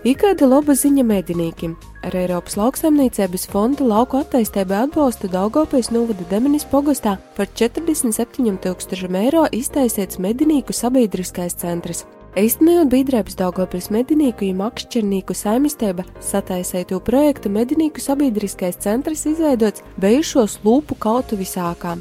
Ikāda 0.00 0.46
laba 0.48 0.72
ziņa 0.72 1.02
medinīkim. 1.04 1.74
Ar 2.08 2.14
Eiropas 2.16 2.54
lauksaimniecības 2.56 3.42
fonda 3.52 3.84
lauku 3.84 4.16
attīstībai 4.16 4.86
atbalstu 4.86 5.28
Daugopils 5.28 5.90
novada 5.92 6.24
Demenis 6.30 6.64
pogastā 6.64 7.18
par 7.36 7.50
47 7.52 8.56
tūkstošiem 8.64 9.18
eiro 9.20 9.42
iztaisīts 9.52 10.16
medinīku 10.16 10.72
sabiedriskais 10.72 11.58
centrs. 11.60 12.06
Īstenojot 12.40 12.88
biedrības 12.88 13.36
Daugopils 13.36 13.90
medinīku 13.92 14.48
un 14.48 14.62
makšķernīku 14.62 15.36
saimistēba 15.36 16.06
sataisīto 16.24 17.02
projektu 17.04 17.52
medinīku 17.52 18.00
sabiedriskais 18.00 18.80
centrs 18.80 19.26
izveidots 19.28 19.84
bijušos 20.00 20.62
lūpu 20.64 20.96
kautu 20.96 21.36
visākām. 21.36 22.00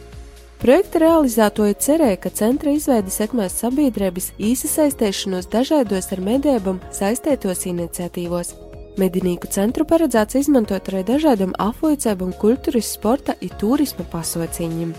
Projekta 0.60 1.00
realizētoja 1.00 1.76
cerēja, 1.80 2.18
ka 2.20 2.30
centra 2.36 2.74
izveide 2.76 3.14
sekmēs 3.16 3.54
sabiedrības 3.62 4.34
īsasaistēšanos 4.44 5.48
dažādos 5.54 6.12
ar 6.12 6.20
medībām 6.26 6.82
saistētos 6.92 7.64
iniciatīvos. 7.72 8.52
Medinīku 9.00 9.48
centru 9.48 9.88
paredzēts 9.88 10.36
izmantot 10.42 10.92
arī 10.92 11.06
dažādiem 11.08 11.54
afoicēbam, 11.64 12.36
kultūras, 12.42 12.92
sporta 12.98 13.38
un 13.40 13.56
turisma 13.62 14.04
pasauciņiem. 14.12 14.92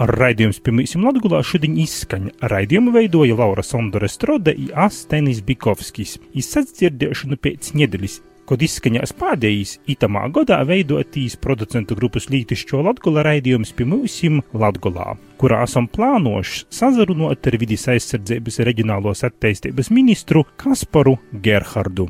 Raidījums 0.00 0.58
Pirmīsim 0.64 1.04
Latgulā 1.04 1.42
šodien 1.44 1.74
izskaņa. 1.82 2.32
Raidījumu 2.48 2.94
veidoja 2.94 3.36
Laura 3.36 3.62
Sondore 3.62 4.08
Strode 4.08 4.54
un 4.56 4.70
Astenis 4.86 5.42
Bikovskis. 5.44 6.16
Izsats 6.32 6.78
dzirdēšanu 6.78 7.36
pēc 7.36 7.74
nedēļas, 7.76 8.14
kad 8.48 8.64
izskaņās 8.64 9.12
pēdējais 9.20 9.74
itamā 9.92 10.24
godā 10.32 10.62
veidotīs 10.68 11.36
producentu 11.36 11.98
grupas 11.98 12.30
Lītišķo 12.32 12.80
Latgula 12.88 13.26
raidījums 13.28 13.74
Pirmīsim 13.76 14.40
Latgulā, 14.56 15.12
kurā 15.36 15.60
esam 15.68 15.90
plānojuši 15.92 16.64
sazarunot 16.72 17.52
ar 17.52 17.60
vidis 17.60 17.86
aizsardzības 17.92 18.62
reģionālos 18.64 19.26
attīstības 19.28 19.92
ministru 19.92 20.46
Kasparu 20.56 21.18
Gerhardu. 21.44 22.08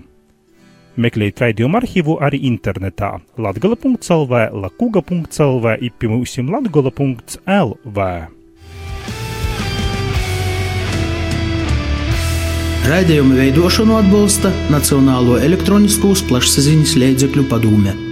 Meklējiet 1.00 1.40
raidījumu 1.40 1.78
arhīvu 1.78 2.18
arī 2.20 2.42
internetā 2.50 3.14
latgala.lv, 3.40 4.42
lakuga.lv, 4.64 5.74
ipimūsim 5.88 6.52
latgala.lv. 6.52 8.06
Raidījumu 12.92 13.36
veidošanu 13.38 14.00
atbalsta 14.02 14.52
Nacionālo 14.74 15.40
elektroniskos 15.40 16.26
plašsaziņas 16.28 16.96
līdzekļu 17.00 17.48
padome. 17.48 18.11